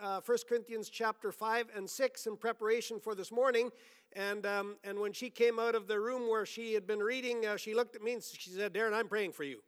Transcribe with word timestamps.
uh, 0.00 0.20
1 0.24 0.38
Corinthians 0.48 0.88
chapter 0.88 1.32
5 1.32 1.68
and 1.74 1.88
6 1.88 2.26
in 2.26 2.36
preparation 2.36 2.98
for 3.00 3.14
this 3.14 3.30
morning. 3.30 3.70
And, 4.14 4.46
um, 4.46 4.76
and 4.84 4.98
when 4.98 5.12
she 5.12 5.30
came 5.30 5.58
out 5.58 5.74
of 5.74 5.88
the 5.88 6.00
room 6.00 6.28
where 6.30 6.46
she 6.46 6.74
had 6.74 6.86
been 6.86 7.00
reading, 7.00 7.44
uh, 7.44 7.56
she 7.56 7.74
looked 7.74 7.96
at 7.96 8.02
me 8.02 8.14
and 8.14 8.22
she 8.22 8.50
said, 8.50 8.72
Darren, 8.72 8.92
I'm 8.92 9.08
praying 9.08 9.32
for 9.32 9.44
you. 9.44 9.60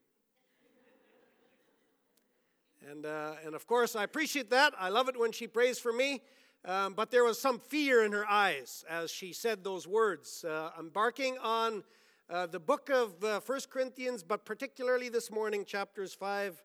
and, 2.91 3.05
uh, 3.05 3.33
and 3.45 3.55
of 3.55 3.67
course, 3.67 3.97
I 3.97 4.05
appreciate 4.05 4.51
that. 4.51 4.73
I 4.79 4.89
love 4.89 5.09
it 5.09 5.19
when 5.19 5.33
she 5.33 5.47
prays 5.47 5.79
for 5.79 5.93
me. 5.93 6.23
Um, 6.65 6.95
but 6.95 7.11
there 7.11 7.25
was 7.25 7.41
some 7.41 7.61
fear 7.61 8.05
in 8.05 8.13
her 8.13 8.29
eyes 8.29 8.85
as 8.89 9.11
she 9.11 9.33
said 9.33 9.63
those 9.63 9.87
words, 9.87 10.45
uh, 10.45 10.71
embarking 10.79 11.39
on 11.39 11.85
uh, 12.31 12.47
the 12.47 12.61
book 12.61 12.91
of 12.91 13.23
uh, 13.25 13.41
1 13.45 13.61
Corinthians, 13.71 14.23
but 14.23 14.45
particularly 14.45 15.09
this 15.09 15.31
morning, 15.31 15.65
chapters 15.65 16.13
5 16.13 16.63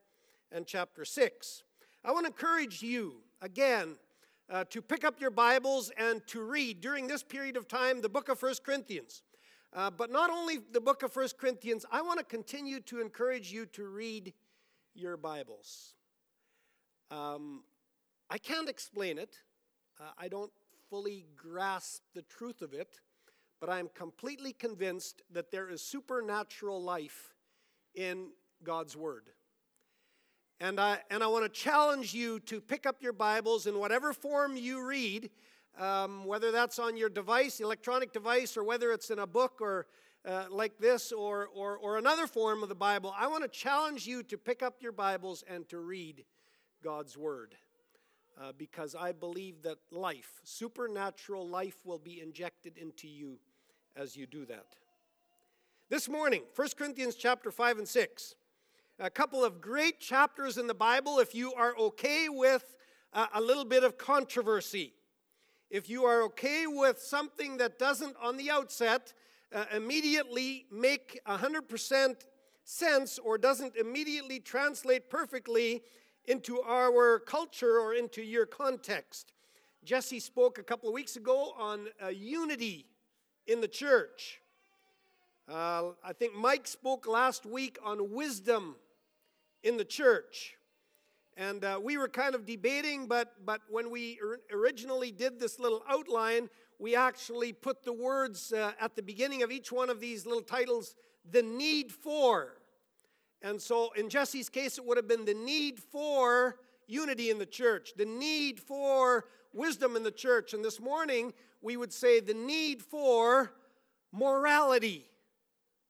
and 0.52 0.66
chapter 0.66 1.06
6. 1.06 1.64
I 2.04 2.12
want 2.12 2.26
to 2.26 2.32
encourage 2.32 2.82
you, 2.82 3.16
again, 3.44 3.98
uh, 4.50 4.64
to 4.70 4.82
pick 4.82 5.04
up 5.04 5.20
your 5.20 5.30
Bibles 5.30 5.92
and 5.98 6.26
to 6.28 6.42
read 6.42 6.80
during 6.80 7.08
this 7.08 7.22
period 7.22 7.58
of 7.58 7.68
time 7.68 8.02
the 8.02 8.10
book 8.10 8.30
of 8.30 8.42
1 8.42 8.56
Corinthians. 8.66 9.22
Uh, 9.74 9.92
but 9.92 10.12
not 10.12 10.30
only 10.30 10.60
the 10.72 10.80
book 10.80 11.04
of 11.04 11.14
1 11.14 11.30
Corinthians, 11.38 11.86
I 11.92 12.02
want 12.02 12.20
to 12.20 12.26
continue 12.26 12.80
to 12.82 13.02
encourage 13.02 13.52
you 13.52 13.66
to 13.68 13.88
read 13.88 14.34
your 14.96 15.18
Bibles. 15.18 15.94
Um, 17.12 17.64
I 18.30 18.38
can't 18.38 18.70
explain 18.70 19.18
it. 19.18 19.36
Uh, 20.00 20.12
I 20.18 20.30
don't 20.30 20.52
fully 20.90 21.26
grasp 21.36 22.02
the 22.16 22.22
truth 22.22 22.62
of 22.62 22.74
it, 22.74 23.00
but 23.60 23.70
I'm 23.70 23.90
completely 23.94 24.54
convinced 24.54 25.22
that 25.32 25.52
there 25.52 25.70
is 25.70 25.82
supernatural 25.82 26.82
life 26.82 27.34
in 27.94 28.30
God's 28.64 28.96
Word. 28.96 29.32
And 30.64 30.80
I, 30.80 31.00
and 31.12 31.22
I 31.22 31.28
want 31.28 31.44
to 31.44 31.50
challenge 31.50 32.14
you 32.14 32.40
to 32.40 32.62
pick 32.62 32.86
up 32.86 33.04
your 33.04 33.12
Bibles 33.12 33.68
in 33.68 33.78
whatever 33.78 34.14
form 34.14 34.56
you 34.56 34.82
read, 34.82 35.30
um, 35.78 36.24
whether 36.24 36.54
that's 36.54 36.80
on 36.80 36.96
your 36.96 37.10
device, 37.10 37.60
electronic 37.60 38.14
device, 38.14 38.56
or 38.56 38.64
whether 38.64 38.94
it's 38.94 39.10
in 39.10 39.20
a 39.20 39.28
book 39.28 39.60
or 39.60 39.88
uh, 40.26 40.46
like 40.50 40.78
this 40.78 41.12
or, 41.12 41.50
or, 41.54 41.76
or 41.76 41.98
another 41.98 42.28
form 42.28 42.64
of 42.64 42.70
the 42.70 42.76
Bible. 42.76 43.14
I 43.18 43.28
want 43.28 43.44
to 43.44 43.50
challenge 43.50 44.08
you 44.08 44.24
to 44.24 44.38
pick 44.38 44.64
up 44.64 44.76
your 44.80 44.94
Bibles 44.94 45.44
and 45.50 45.68
to 45.68 45.80
read 45.80 46.24
God's 46.82 47.18
Word 47.18 47.56
uh, 48.42 48.54
because 48.58 48.96
I 48.96 49.12
believe 49.12 49.64
that 49.64 49.80
life, 49.92 50.40
supernatural 50.46 51.46
life, 51.46 51.76
will 51.84 52.00
be 52.00 52.22
injected 52.22 52.78
into 52.78 53.10
you 53.10 53.38
as 53.98 54.16
you 54.16 54.26
do 54.26 54.46
that. 54.46 54.68
This 55.90 56.08
morning, 56.08 56.44
1 56.56 56.68
Corinthians 56.78 57.16
chapter 57.16 57.52
5 57.52 57.80
and 57.80 57.88
6, 57.88 58.36
a 59.00 59.10
couple 59.10 59.44
of 59.44 59.60
great 59.60 60.00
chapters 60.00 60.58
in 60.58 60.68
the 60.68 60.74
Bible 60.74 61.20
if 61.20 61.34
you 61.34 61.54
are 61.54 61.76
okay 61.78 62.30
with 62.30 62.76
uh, 63.12 63.28
a 63.34 63.42
little 63.42 63.66
bit 63.66 63.84
of 63.84 63.98
controversy. 63.98 64.94
If 65.70 65.90
you 65.90 66.06
are 66.06 66.22
okay 66.24 66.68
with 66.68 67.00
something 67.00 67.58
that 67.58 67.80
doesn't, 67.80 68.16
on 68.22 68.38
the 68.38 68.52
outset, 68.52 69.14
uh, 69.54 69.66
immediately 69.76 70.68
make 70.72 71.20
100% 71.28 72.16
sense 72.64 73.18
or 73.18 73.38
doesn't 73.38 73.76
immediately 73.76 74.40
translate 74.40 75.10
perfectly 75.10 75.82
into 76.26 76.62
our 76.62 77.20
culture 77.20 77.80
or 77.80 77.96
into 77.96 78.22
your 78.22 78.46
context. 78.46 79.34
Jesse 79.84 80.20
spoke 80.20 80.60
a 80.60 80.64
couple 80.64 80.88
of 80.88 80.94
weeks 80.94 81.16
ago 81.16 81.54
on 81.58 81.88
uh, 82.02 82.10
unity 82.10 82.86
in 83.48 83.60
the 83.60 83.68
church. 83.68 84.40
Uh, 85.50 85.92
I 86.02 86.14
think 86.14 86.36
Mike 86.36 86.68
spoke 86.68 87.06
last 87.06 87.46
week 87.46 87.78
on 87.84 88.14
wisdom 88.14 88.78
in 89.62 89.76
the 89.76 89.84
church. 89.84 90.56
And 91.36 91.66
uh, 91.66 91.82
we 91.84 91.98
were 91.98 92.08
kind 92.08 92.34
of 92.34 92.46
debating, 92.46 93.08
but, 93.08 93.34
but 93.46 93.62
when 93.70 93.90
we 93.90 94.20
originally 94.54 95.12
did 95.12 95.40
this 95.42 95.60
little 95.60 95.84
outline, 95.90 96.50
we 96.80 96.96
actually 96.96 97.52
put 97.52 97.84
the 97.84 97.92
words 97.92 98.54
uh, 98.54 98.72
at 98.80 98.96
the 98.96 99.02
beginning 99.02 99.44
of 99.44 99.52
each 99.52 99.70
one 99.70 99.90
of 99.90 100.00
these 100.00 100.26
little 100.26 100.42
titles 100.42 100.96
the 101.30 101.42
need 101.42 101.92
for. 101.92 102.54
And 103.42 103.62
so 103.62 103.92
in 103.98 104.10
Jesse's 104.10 104.48
case, 104.48 104.78
it 104.78 104.86
would 104.86 104.98
have 104.98 105.08
been 105.10 105.26
the 105.26 105.34
need 105.34 105.80
for 105.80 106.58
unity 106.88 107.30
in 107.30 107.38
the 107.38 107.46
church, 107.46 107.94
the 107.98 108.06
need 108.06 108.62
for 108.62 109.26
wisdom 109.52 109.98
in 109.98 110.04
the 110.04 110.12
church. 110.12 110.54
And 110.54 110.64
this 110.64 110.80
morning, 110.80 111.34
we 111.62 111.76
would 111.76 111.92
say 111.92 112.22
the 112.22 112.34
need 112.34 112.82
for 112.82 113.52
morality 114.14 115.08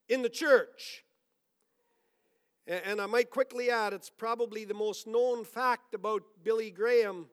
in 0.09 0.21
the 0.21 0.29
church. 0.29 1.03
And 2.65 3.01
I 3.01 3.07
might 3.07 3.29
quickly 3.29 3.69
add, 3.69 3.91
it's 3.91 4.09
probably 4.09 4.63
the 4.63 4.73
most 4.73 5.05
known 5.05 5.43
fact 5.43 5.93
about 5.93 6.23
Billy 6.43 6.71
Graham 6.71 7.27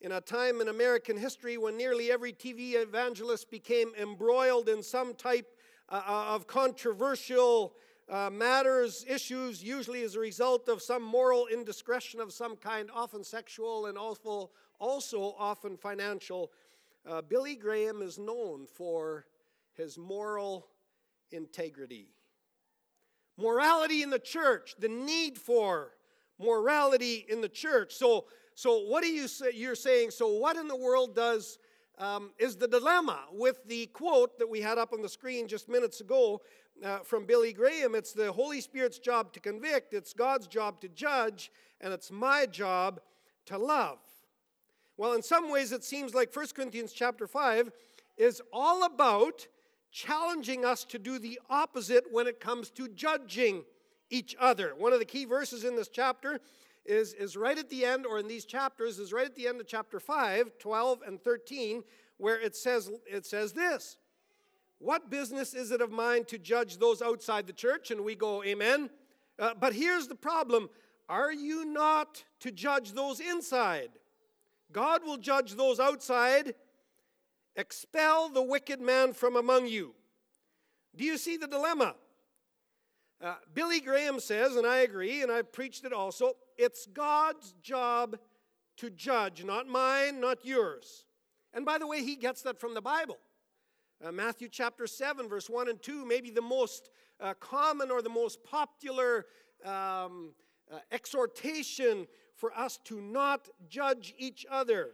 in 0.00 0.12
a 0.12 0.20
time 0.20 0.60
in 0.60 0.68
American 0.68 1.16
history 1.16 1.56
when 1.56 1.76
nearly 1.76 2.12
every 2.12 2.32
TV 2.32 2.74
evangelist 2.74 3.50
became 3.50 3.92
embroiled 3.98 4.68
in 4.68 4.82
some 4.82 5.14
type 5.14 5.46
uh, 5.88 6.02
of 6.28 6.46
controversial 6.46 7.74
uh, 8.10 8.30
matters, 8.30 9.04
issues, 9.08 9.62
usually 9.62 10.02
as 10.02 10.14
a 10.14 10.20
result 10.20 10.68
of 10.68 10.82
some 10.82 11.02
moral 11.02 11.46
indiscretion 11.46 12.20
of 12.20 12.32
some 12.32 12.56
kind, 12.56 12.90
often 12.94 13.24
sexual 13.24 13.86
and 13.86 13.98
also, 13.98 14.50
also 14.78 15.34
often 15.38 15.76
financial. 15.76 16.50
Uh, 17.06 17.22
Billy 17.22 17.54
Graham 17.54 18.02
is 18.02 18.18
known 18.18 18.66
for 18.66 19.26
his 19.74 19.98
moral 19.98 20.68
integrity. 21.30 22.08
Morality 23.36 24.02
in 24.02 24.10
the 24.10 24.18
church, 24.18 24.74
the 24.78 24.88
need 24.88 25.38
for 25.38 25.92
morality 26.40 27.24
in 27.28 27.40
the 27.40 27.48
church. 27.48 27.94
So, 27.94 28.26
so 28.54 28.78
what 28.86 29.04
are 29.04 29.08
you 29.08 29.28
say, 29.28 29.52
you're 29.54 29.74
saying? 29.74 30.10
So, 30.10 30.28
what 30.28 30.56
in 30.56 30.68
the 30.68 30.76
world 30.76 31.14
does 31.14 31.58
um, 31.98 32.30
is 32.38 32.56
the 32.56 32.68
dilemma 32.68 33.20
with 33.32 33.64
the 33.66 33.86
quote 33.86 34.38
that 34.38 34.48
we 34.48 34.60
had 34.60 34.78
up 34.78 34.92
on 34.92 35.02
the 35.02 35.08
screen 35.08 35.48
just 35.48 35.68
minutes 35.68 36.00
ago 36.00 36.40
uh, 36.84 36.98
from 36.98 37.26
Billy 37.26 37.52
Graham. 37.52 37.94
It's 37.94 38.12
the 38.12 38.32
Holy 38.32 38.60
Spirit's 38.60 38.98
job 38.98 39.32
to 39.32 39.40
convict, 39.40 39.94
it's 39.94 40.12
God's 40.12 40.46
job 40.46 40.80
to 40.80 40.88
judge, 40.88 41.50
and 41.80 41.92
it's 41.92 42.10
my 42.10 42.46
job 42.46 43.00
to 43.46 43.58
love. 43.58 43.98
Well, 44.96 45.12
in 45.12 45.22
some 45.22 45.50
ways, 45.50 45.70
it 45.72 45.84
seems 45.84 46.14
like 46.14 46.34
1 46.34 46.46
Corinthians 46.54 46.92
chapter 46.92 47.26
5 47.26 47.70
is 48.16 48.42
all 48.52 48.84
about 48.84 49.46
challenging 49.90 50.64
us 50.64 50.84
to 50.84 50.98
do 50.98 51.18
the 51.18 51.40
opposite 51.48 52.04
when 52.10 52.26
it 52.26 52.40
comes 52.40 52.70
to 52.70 52.88
judging 52.88 53.64
each 54.10 54.36
other. 54.38 54.74
One 54.76 54.92
of 54.92 54.98
the 54.98 55.04
key 55.04 55.24
verses 55.24 55.64
in 55.64 55.76
this 55.76 55.88
chapter 55.88 56.40
is, 56.84 57.14
is 57.14 57.36
right 57.36 57.58
at 57.58 57.68
the 57.68 57.84
end, 57.84 58.06
or 58.06 58.18
in 58.18 58.28
these 58.28 58.44
chapters, 58.44 58.98
is 58.98 59.12
right 59.12 59.26
at 59.26 59.34
the 59.34 59.46
end 59.46 59.60
of 59.60 59.66
chapter 59.66 60.00
5, 60.00 60.58
12 60.58 61.02
and 61.06 61.22
13, 61.22 61.82
where 62.16 62.40
it 62.40 62.56
says, 62.56 62.90
it 63.06 63.26
says 63.26 63.52
this 63.52 63.98
what 64.78 65.10
business 65.10 65.54
is 65.54 65.70
it 65.72 65.80
of 65.80 65.90
mine 65.90 66.24
to 66.26 66.38
judge 66.38 66.78
those 66.78 67.02
outside 67.02 67.46
the 67.46 67.52
church? 67.52 67.90
And 67.90 68.04
we 68.04 68.14
go, 68.14 68.44
Amen. 68.44 68.90
Uh, 69.38 69.54
but 69.58 69.72
here's 69.72 70.08
the 70.08 70.14
problem 70.14 70.70
Are 71.08 71.32
you 71.32 71.64
not 71.64 72.24
to 72.40 72.50
judge 72.50 72.92
those 72.92 73.20
inside? 73.20 73.90
God 74.70 75.02
will 75.04 75.16
judge 75.16 75.54
those 75.54 75.80
outside. 75.80 76.54
Expel 77.58 78.28
the 78.28 78.42
wicked 78.42 78.80
man 78.80 79.12
from 79.12 79.34
among 79.34 79.66
you. 79.66 79.94
Do 80.94 81.04
you 81.04 81.18
see 81.18 81.36
the 81.36 81.48
dilemma? 81.48 81.96
Uh, 83.20 83.34
Billy 83.52 83.80
Graham 83.80 84.20
says, 84.20 84.54
and 84.54 84.64
I 84.64 84.78
agree, 84.78 85.22
and 85.22 85.32
I've 85.32 85.52
preached 85.52 85.84
it 85.84 85.92
also, 85.92 86.34
it's 86.56 86.86
God's 86.86 87.54
job 87.60 88.16
to 88.76 88.90
judge, 88.90 89.44
not 89.44 89.66
mine, 89.66 90.20
not 90.20 90.44
yours. 90.44 91.04
And 91.52 91.66
by 91.66 91.78
the 91.78 91.86
way, 91.88 92.04
he 92.04 92.14
gets 92.14 92.42
that 92.42 92.60
from 92.60 92.74
the 92.74 92.80
Bible. 92.80 93.18
Uh, 94.04 94.12
Matthew 94.12 94.48
chapter 94.48 94.86
7, 94.86 95.28
verse 95.28 95.50
1 95.50 95.68
and 95.68 95.82
2, 95.82 96.06
maybe 96.06 96.30
the 96.30 96.40
most 96.40 96.90
uh, 97.18 97.34
common 97.40 97.90
or 97.90 98.02
the 98.02 98.08
most 98.08 98.44
popular 98.44 99.26
um, 99.64 100.30
uh, 100.72 100.78
exhortation 100.92 102.06
for 102.36 102.56
us 102.56 102.78
to 102.84 103.00
not 103.00 103.48
judge 103.68 104.14
each 104.16 104.46
other. 104.48 104.90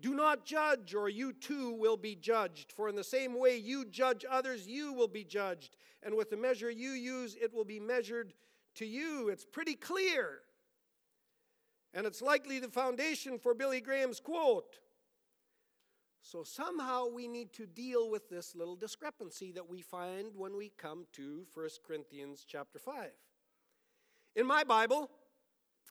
Do 0.00 0.14
not 0.14 0.46
judge, 0.46 0.94
or 0.94 1.08
you 1.08 1.32
too 1.32 1.72
will 1.72 1.96
be 1.96 2.14
judged. 2.14 2.72
For 2.72 2.88
in 2.88 2.96
the 2.96 3.04
same 3.04 3.38
way 3.38 3.56
you 3.56 3.84
judge 3.84 4.24
others, 4.28 4.66
you 4.66 4.92
will 4.92 5.08
be 5.08 5.24
judged. 5.24 5.76
And 6.02 6.16
with 6.16 6.30
the 6.30 6.36
measure 6.36 6.70
you 6.70 6.90
use, 6.90 7.36
it 7.40 7.52
will 7.52 7.64
be 7.64 7.80
measured 7.80 8.32
to 8.76 8.86
you. 8.86 9.28
It's 9.28 9.44
pretty 9.44 9.74
clear. 9.74 10.40
And 11.92 12.06
it's 12.06 12.22
likely 12.22 12.60
the 12.60 12.68
foundation 12.68 13.38
for 13.38 13.52
Billy 13.52 13.80
Graham's 13.80 14.20
quote. 14.20 14.78
So 16.22 16.44
somehow 16.44 17.06
we 17.08 17.26
need 17.26 17.52
to 17.54 17.66
deal 17.66 18.10
with 18.10 18.28
this 18.28 18.54
little 18.54 18.76
discrepancy 18.76 19.52
that 19.52 19.68
we 19.68 19.82
find 19.82 20.28
when 20.36 20.56
we 20.56 20.70
come 20.78 21.06
to 21.14 21.46
1 21.52 21.68
Corinthians 21.86 22.44
chapter 22.46 22.78
5. 22.78 23.10
In 24.36 24.46
my 24.46 24.62
Bible, 24.62 25.10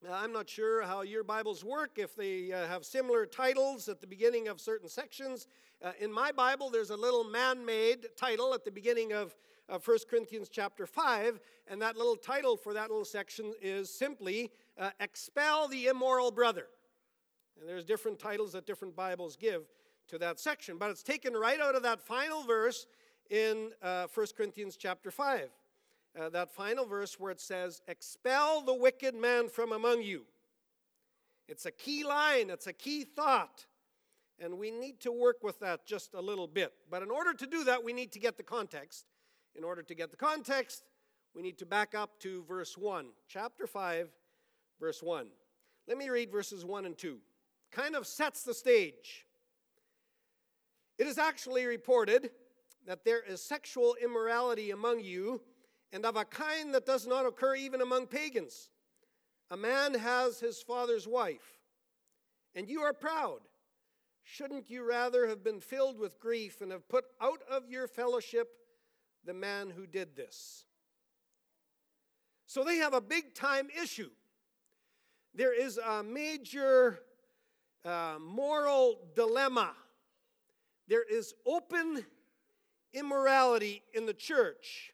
I'm 0.07 0.31
not 0.31 0.49
sure 0.49 0.81
how 0.83 1.01
your 1.01 1.25
Bibles 1.25 1.61
work, 1.61 1.97
if 1.97 2.15
they 2.15 2.53
uh, 2.53 2.67
have 2.67 2.85
similar 2.85 3.25
titles 3.25 3.89
at 3.89 3.99
the 3.99 4.07
beginning 4.07 4.47
of 4.47 4.61
certain 4.61 4.87
sections. 4.87 5.47
Uh, 5.83 5.91
in 5.99 6.09
my 6.09 6.31
Bible, 6.31 6.69
there's 6.69 6.89
a 6.89 6.95
little 6.95 7.25
man 7.25 7.65
made 7.65 8.07
title 8.15 8.53
at 8.53 8.63
the 8.63 8.71
beginning 8.71 9.11
of, 9.11 9.35
of 9.67 9.85
1 9.85 9.97
Corinthians 10.09 10.47
chapter 10.49 10.87
5, 10.87 11.41
and 11.67 11.81
that 11.81 11.97
little 11.97 12.15
title 12.15 12.55
for 12.55 12.73
that 12.73 12.89
little 12.89 13.03
section 13.03 13.53
is 13.61 13.93
simply 13.93 14.51
uh, 14.79 14.91
Expel 15.01 15.67
the 15.67 15.87
Immoral 15.87 16.31
Brother. 16.31 16.67
And 17.59 17.67
there's 17.67 17.83
different 17.83 18.19
titles 18.19 18.53
that 18.53 18.65
different 18.65 18.95
Bibles 18.95 19.35
give 19.35 19.63
to 20.07 20.17
that 20.19 20.39
section, 20.39 20.77
but 20.77 20.91
it's 20.91 21.03
taken 21.03 21.33
right 21.33 21.59
out 21.59 21.75
of 21.75 21.83
that 21.83 21.99
final 21.99 22.43
verse 22.43 22.87
in 23.29 23.71
uh, 23.81 24.07
1 24.13 24.27
Corinthians 24.37 24.77
chapter 24.77 25.11
5. 25.11 25.49
Uh, 26.19 26.27
that 26.29 26.51
final 26.51 26.85
verse 26.85 27.17
where 27.17 27.31
it 27.31 27.39
says, 27.39 27.81
Expel 27.87 28.61
the 28.61 28.73
wicked 28.73 29.15
man 29.15 29.47
from 29.47 29.71
among 29.71 30.01
you. 30.01 30.25
It's 31.47 31.65
a 31.65 31.71
key 31.71 32.03
line, 32.03 32.49
it's 32.49 32.67
a 32.67 32.73
key 32.73 33.05
thought. 33.05 33.65
And 34.41 34.57
we 34.57 34.71
need 34.71 34.99
to 35.01 35.11
work 35.11 35.43
with 35.43 35.59
that 35.59 35.85
just 35.85 36.13
a 36.13 36.21
little 36.21 36.47
bit. 36.47 36.73
But 36.89 37.03
in 37.03 37.11
order 37.11 37.33
to 37.33 37.47
do 37.47 37.63
that, 37.65 37.83
we 37.83 37.93
need 37.93 38.11
to 38.13 38.19
get 38.19 38.37
the 38.37 38.43
context. 38.43 39.05
In 39.55 39.63
order 39.63 39.81
to 39.81 39.95
get 39.95 40.11
the 40.11 40.17
context, 40.17 40.83
we 41.33 41.41
need 41.41 41.57
to 41.59 41.65
back 41.65 41.95
up 41.95 42.19
to 42.19 42.43
verse 42.43 42.77
1, 42.77 43.07
chapter 43.27 43.67
5, 43.67 44.09
verse 44.79 45.01
1. 45.01 45.27
Let 45.87 45.97
me 45.97 46.09
read 46.09 46.31
verses 46.31 46.65
1 46.65 46.85
and 46.85 46.97
2. 46.97 47.17
Kind 47.71 47.95
of 47.95 48.05
sets 48.05 48.43
the 48.43 48.53
stage. 48.53 49.25
It 50.97 51.07
is 51.07 51.17
actually 51.17 51.65
reported 51.65 52.31
that 52.85 53.05
there 53.05 53.21
is 53.21 53.41
sexual 53.41 53.95
immorality 54.01 54.71
among 54.71 55.01
you, 55.01 55.41
and 55.91 56.05
of 56.05 56.15
a 56.15 56.25
kind 56.25 56.73
that 56.73 56.85
does 56.85 57.07
not 57.07 57.25
occur 57.25 57.55
even 57.55 57.81
among 57.81 58.07
pagans. 58.07 58.69
A 59.51 59.57
man 59.57 59.93
has 59.95 60.39
his 60.39 60.61
father's 60.61 61.07
wife, 61.07 61.59
and 62.53 62.69
you 62.69 62.81
are 62.81 62.93
proud. 62.93 63.39
Shouldn't 64.23 64.69
you 64.69 64.87
rather 64.87 65.27
have 65.27 65.43
been 65.43 65.59
filled 65.59 65.97
with 65.97 66.19
grief 66.19 66.61
and 66.61 66.71
have 66.71 66.87
put 66.87 67.05
out 67.19 67.41
of 67.49 67.67
your 67.67 67.87
fellowship 67.87 68.49
the 69.25 69.33
man 69.33 69.71
who 69.71 69.87
did 69.87 70.15
this? 70.15 70.65
So 72.45 72.63
they 72.63 72.77
have 72.77 72.93
a 72.93 73.01
big 73.01 73.33
time 73.33 73.69
issue. 73.81 74.09
There 75.33 75.53
is 75.53 75.77
a 75.77 76.03
major 76.03 76.99
uh, 77.83 78.15
moral 78.19 78.99
dilemma. 79.15 79.71
There 80.87 81.03
is 81.03 81.33
open 81.45 82.05
immorality 82.93 83.81
in 83.93 84.05
the 84.05 84.13
church. 84.13 84.93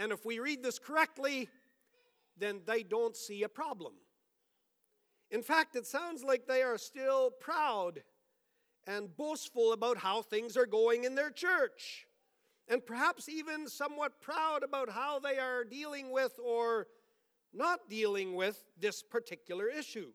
And 0.00 0.12
if 0.12 0.24
we 0.24 0.38
read 0.38 0.62
this 0.62 0.78
correctly, 0.78 1.50
then 2.38 2.62
they 2.66 2.82
don't 2.82 3.14
see 3.14 3.42
a 3.42 3.50
problem. 3.50 3.92
In 5.30 5.42
fact, 5.42 5.76
it 5.76 5.86
sounds 5.86 6.24
like 6.24 6.46
they 6.46 6.62
are 6.62 6.78
still 6.78 7.30
proud 7.30 8.02
and 8.86 9.14
boastful 9.14 9.74
about 9.74 9.98
how 9.98 10.22
things 10.22 10.56
are 10.56 10.64
going 10.64 11.04
in 11.04 11.16
their 11.16 11.30
church. 11.30 12.06
And 12.66 12.84
perhaps 12.84 13.28
even 13.28 13.68
somewhat 13.68 14.22
proud 14.22 14.62
about 14.62 14.88
how 14.88 15.18
they 15.18 15.38
are 15.38 15.64
dealing 15.64 16.10
with 16.10 16.32
or 16.42 16.86
not 17.52 17.90
dealing 17.90 18.34
with 18.34 18.64
this 18.78 19.02
particular 19.02 19.68
issue. 19.68 20.12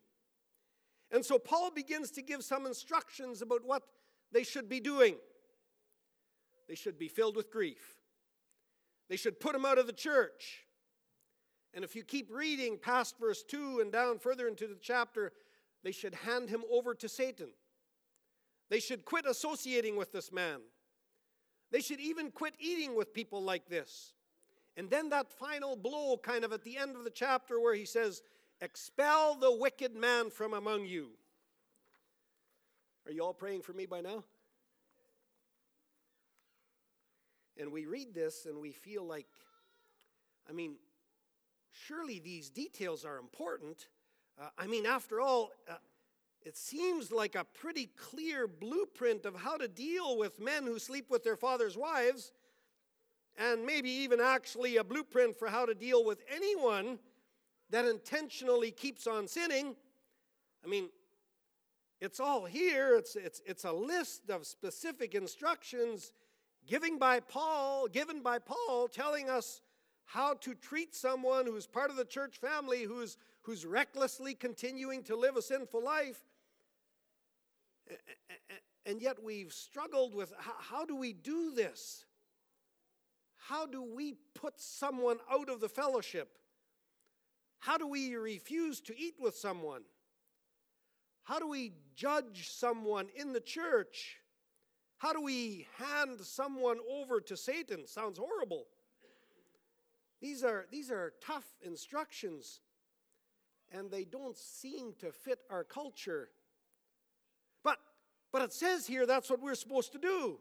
And 1.11 1.23
so 1.23 1.37
Paul 1.37 1.69
begins 1.69 2.09
to 2.11 2.23
give 2.23 2.43
some 2.43 2.65
instructions 2.65 3.43
about 3.43 3.63
what 3.63 3.83
they 4.31 4.43
should 4.43 4.67
be 4.67 4.79
doing. 4.79 5.17
They 6.67 6.75
should 6.75 6.97
be 6.97 7.07
filled 7.07 7.35
with 7.35 7.51
grief. 7.51 7.94
They 9.09 9.17
should 9.17 9.39
put 9.39 9.55
him 9.55 9.65
out 9.65 9.77
of 9.77 9.87
the 9.87 9.93
church. 9.93 10.65
And 11.73 11.83
if 11.83 11.95
you 11.95 12.03
keep 12.03 12.31
reading 12.31 12.77
past 12.81 13.19
verse 13.19 13.43
2 13.43 13.79
and 13.81 13.91
down 13.91 14.19
further 14.19 14.47
into 14.47 14.67
the 14.67 14.77
chapter, 14.81 15.33
they 15.83 15.91
should 15.91 16.15
hand 16.15 16.49
him 16.49 16.63
over 16.71 16.95
to 16.95 17.09
Satan. 17.09 17.49
They 18.69 18.79
should 18.79 19.05
quit 19.05 19.25
associating 19.25 19.95
with 19.95 20.11
this 20.11 20.31
man. 20.31 20.61
They 21.71 21.81
should 21.81 21.99
even 21.99 22.31
quit 22.31 22.55
eating 22.59 22.95
with 22.95 23.13
people 23.13 23.43
like 23.43 23.67
this. 23.67 24.13
And 24.77 24.89
then 24.89 25.09
that 25.09 25.31
final 25.31 25.75
blow, 25.75 26.17
kind 26.17 26.43
of 26.43 26.51
at 26.51 26.63
the 26.63 26.77
end 26.77 26.95
of 26.95 27.03
the 27.03 27.09
chapter, 27.09 27.59
where 27.59 27.75
he 27.75 27.85
says, 27.85 28.21
Expel 28.61 29.35
the 29.35 29.51
wicked 29.51 29.95
man 29.95 30.29
from 30.29 30.53
among 30.53 30.85
you. 30.85 31.09
Are 33.05 33.11
you 33.11 33.21
all 33.21 33.33
praying 33.33 33.61
for 33.61 33.73
me 33.73 33.85
by 33.85 34.01
now? 34.01 34.23
And 37.57 37.71
we 37.71 37.85
read 37.85 38.13
this 38.13 38.45
and 38.45 38.59
we 38.59 38.71
feel 38.71 39.05
like, 39.05 39.27
I 40.49 40.53
mean, 40.53 40.75
surely 41.71 42.19
these 42.19 42.49
details 42.49 43.05
are 43.05 43.17
important. 43.17 43.87
Uh, 44.39 44.49
I 44.57 44.67
mean, 44.67 44.85
after 44.85 45.21
all, 45.21 45.51
uh, 45.69 45.75
it 46.41 46.57
seems 46.57 47.11
like 47.11 47.35
a 47.35 47.43
pretty 47.43 47.89
clear 47.97 48.47
blueprint 48.47 49.25
of 49.25 49.35
how 49.35 49.57
to 49.57 49.67
deal 49.67 50.17
with 50.17 50.39
men 50.39 50.63
who 50.63 50.77
sleep 50.77 51.09
with 51.09 51.23
their 51.23 51.35
father's 51.35 51.77
wives, 51.77 52.33
and 53.37 53.65
maybe 53.65 53.89
even 53.89 54.19
actually 54.21 54.77
a 54.77 54.83
blueprint 54.83 55.37
for 55.37 55.47
how 55.47 55.65
to 55.65 55.73
deal 55.73 56.05
with 56.05 56.21
anyone 56.33 56.99
that 57.71 57.85
intentionally 57.85 58.71
keeps 58.71 59.07
on 59.07 59.27
sinning. 59.27 59.75
I 60.63 60.67
mean, 60.67 60.89
it's 61.99 62.19
all 62.19 62.45
here. 62.45 62.95
It's, 62.95 63.15
it's, 63.15 63.41
it's 63.45 63.63
a 63.63 63.71
list 63.71 64.29
of 64.29 64.45
specific 64.45 65.15
instructions 65.15 66.11
given 66.67 66.97
by 66.97 67.19
Paul, 67.19 67.87
given 67.87 68.21
by 68.21 68.39
Paul, 68.39 68.87
telling 68.87 69.29
us 69.29 69.61
how 70.05 70.35
to 70.35 70.53
treat 70.53 70.95
someone 70.95 71.45
who's 71.45 71.67
part 71.67 71.89
of 71.89 71.97
the 71.97 72.05
church 72.05 72.37
family 72.37 72.83
who's, 72.83 73.17
who's 73.41 73.65
recklessly 73.65 74.33
continuing 74.33 75.03
to 75.03 75.15
live 75.15 75.35
a 75.35 75.41
sinful 75.41 75.83
life. 75.83 76.21
And 78.85 79.01
yet 79.01 79.23
we've 79.23 79.51
struggled 79.51 80.13
with 80.13 80.31
how 80.37 80.85
do 80.85 80.95
we 80.95 81.13
do 81.13 81.53
this? 81.55 82.05
How 83.37 83.65
do 83.65 83.83
we 83.83 84.15
put 84.33 84.59
someone 84.59 85.17
out 85.31 85.49
of 85.49 85.59
the 85.59 85.69
fellowship? 85.69 86.37
How 87.59 87.77
do 87.77 87.87
we 87.87 88.15
refuse 88.15 88.79
to 88.81 88.99
eat 88.99 89.15
with 89.19 89.35
someone? 89.35 89.81
How 91.23 91.39
do 91.39 91.47
we 91.47 91.73
judge 91.95 92.49
someone 92.49 93.07
in 93.15 93.33
the 93.33 93.39
church? 93.39 94.17
How 95.05 95.13
do 95.13 95.21
we 95.21 95.67
hand 95.77 96.19
someone 96.21 96.79
over 96.91 97.21
to 97.21 97.37
Satan? 97.37 97.85
Sounds 97.85 98.17
horrible. 98.17 98.65
These 100.19 100.43
are, 100.43 100.65
these 100.71 100.89
are 100.89 101.13
tough 101.23 101.45
instructions, 101.61 102.61
and 103.71 103.91
they 103.91 104.03
don't 104.03 104.35
seem 104.35 104.93
to 105.01 105.11
fit 105.11 105.41
our 105.51 105.63
culture. 105.63 106.29
But, 107.63 107.77
but 108.31 108.41
it 108.41 108.51
says 108.51 108.87
here 108.87 109.05
that's 109.05 109.29
what 109.29 109.39
we're 109.39 109.53
supposed 109.53 109.91
to 109.91 109.99
do. 109.99 110.39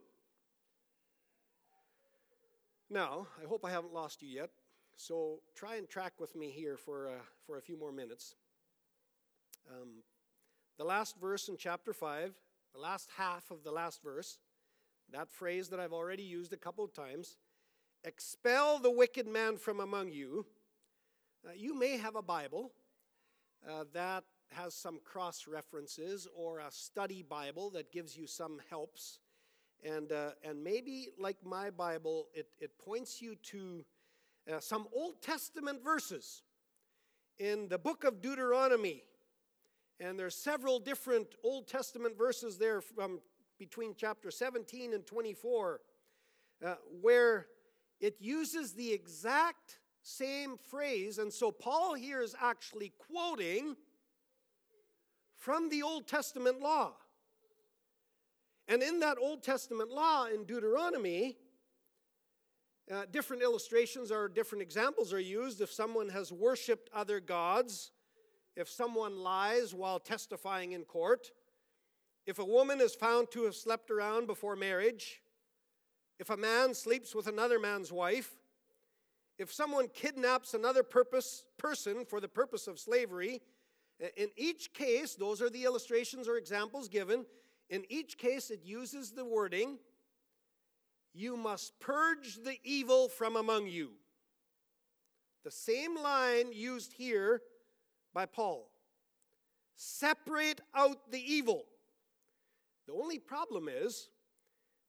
Now, 2.89 3.27
I 3.39 3.47
hope 3.47 3.67
I 3.67 3.71
haven't 3.71 3.93
lost 3.93 4.23
you 4.23 4.31
yet, 4.31 4.49
so 4.97 5.41
try 5.55 5.75
and 5.75 5.87
track 5.87 6.15
with 6.19 6.35
me 6.35 6.49
here 6.49 6.79
for, 6.79 7.09
uh, 7.09 7.21
for 7.47 7.59
a 7.59 7.61
few 7.61 7.79
more 7.79 7.93
minutes. 7.93 8.35
Um, 9.71 9.89
the 10.79 10.85
last 10.85 11.21
verse 11.21 11.51
in 11.51 11.59
chapter 11.59 11.93
5, 11.93 12.33
the 12.73 12.81
last 12.81 13.11
half 13.19 13.51
of 13.51 13.63
the 13.63 13.71
last 13.71 14.03
verse, 14.03 14.39
that 15.15 15.31
phrase 15.31 15.69
that 15.69 15.79
I've 15.79 15.93
already 15.93 16.25
used 16.25 16.53
a 16.53 16.57
couple 16.57 16.85
of 16.85 16.93
times, 16.93 17.37
expel 18.03 18.81
the 18.81 18.91
wicked 18.91 19.29
man 19.29 19.57
from 19.57 19.79
among 19.79 20.11
you. 20.11 20.45
Uh, 21.47 21.53
you 21.57 21.79
may 21.79 21.97
have 21.97 22.17
a 22.17 22.23
Bible 22.23 22.73
uh, 23.69 23.85
that 23.93 24.25
has 24.51 24.75
some 24.75 24.99
cross 25.05 25.47
references 25.47 26.27
or 26.35 26.59
a 26.59 26.71
study 26.71 27.23
Bible 27.23 27.71
that 27.71 27.93
gives 27.93 28.17
you 28.17 28.27
some 28.27 28.61
helps. 28.69 29.21
And, 29.85 30.11
uh, 30.11 30.31
and 30.43 30.65
maybe, 30.65 31.11
like 31.17 31.37
my 31.45 31.71
Bible, 31.71 32.27
it, 32.35 32.49
it 32.59 32.77
points 32.77 33.23
you 33.23 33.37
to 33.37 33.85
uh, 34.53 34.59
some 34.59 34.89
Old 34.93 35.23
Testament 35.23 35.85
verses 35.85 36.43
in 37.39 37.69
the 37.69 37.79
book 37.79 38.03
of 38.03 38.21
Deuteronomy. 38.21 39.05
And 40.01 40.19
there's 40.19 40.35
several 40.35 40.81
different 40.81 41.29
Old 41.45 41.69
Testament 41.69 42.19
verses 42.19 42.59
there 42.59 42.81
from 42.81 43.21
between 43.59 43.95
chapter 43.97 44.31
17 44.31 44.93
and 44.93 45.07
24 45.07 45.81
uh, 46.65 46.75
where 47.01 47.47
it 48.01 48.17
uses 48.21 48.73
the 48.73 48.93
exact 48.93 49.79
same 50.03 50.57
phrase. 50.71 51.19
And 51.19 51.33
so 51.33 51.51
Paul 51.51 51.95
here 51.95 52.21
is 52.21 52.35
actually 52.41 52.93
quoting 52.99 53.77
from 55.37 55.69
the 55.69 55.83
Old 55.83 56.07
Testament 56.07 56.61
law. 56.61 56.93
And 58.69 58.83
in 58.83 59.01
that 59.01 59.19
Old 59.21 59.43
Testament 59.43 59.91
law 59.91 60.27
in 60.27 60.45
Deuteronomy, 60.45 61.37
uh, 62.91 63.05
different 63.11 63.43
illustrations 63.43 64.11
or 64.11 64.29
different 64.29 64.63
examples 64.63 65.13
are 65.13 65.21
used. 65.21 65.61
If 65.61 65.73
someone 65.73 66.09
has 66.11 66.33
worshiped 66.33 66.89
other 66.95 67.21
gods, 67.21 67.93
if 68.57 68.69
someone 68.69 69.19
lies 69.19 69.75
while 69.75 69.99
testifying 69.99 70.73
in 70.73 70.85
court, 70.85 71.31
if 72.27 72.39
a 72.39 72.45
woman 72.45 72.81
is 72.81 72.95
found 72.95 73.31
to 73.33 73.45
have 73.45 73.55
slept 73.55 73.91
around 73.91 74.27
before 74.27 74.57
marriage, 74.57 75.21
if 76.19 76.31
a 76.31 76.37
man 76.37 76.75
sleeps 76.75 77.15
with 77.15 77.27
another 77.27 77.59
man's 77.59 77.93
wife, 77.93 78.31
if 79.39 79.53
someone 79.53 79.89
kidnaps 79.89 80.55
another 80.55 80.83
purpose, 80.83 81.45
person 81.59 82.05
for 82.05 82.21
the 82.21 82.29
purpose 82.29 82.67
of 82.67 82.79
slavery, 82.79 83.43
in 84.17 84.29
each 84.37 84.73
case, 84.73 85.15
those 85.15 85.43
are 85.43 85.51
the 85.51 85.65
illustrations 85.65 86.29
or 86.29 86.37
examples 86.37 86.89
given. 86.89 87.27
In 87.69 87.85
each 87.89 88.17
case, 88.17 88.51
it 88.51 88.61
uses 88.65 89.11
the 89.11 89.25
wording, 89.25 89.79
you 91.13 91.37
must 91.37 91.79
purge 91.81 92.39
the 92.45 92.59
evil 92.65 93.09
from 93.09 93.37
among 93.37 93.67
you. 93.67 93.91
The 95.45 95.51
same 95.51 95.97
line 95.97 96.53
used 96.53 96.93
here 96.93 97.43
by 98.13 98.27
Paul. 98.27 98.71
separate 99.77 100.61
out 100.75 101.11
the 101.11 101.21
evil. 101.21 101.65
The 102.87 102.93
only 102.93 103.19
problem 103.19 103.69
is 103.69 104.09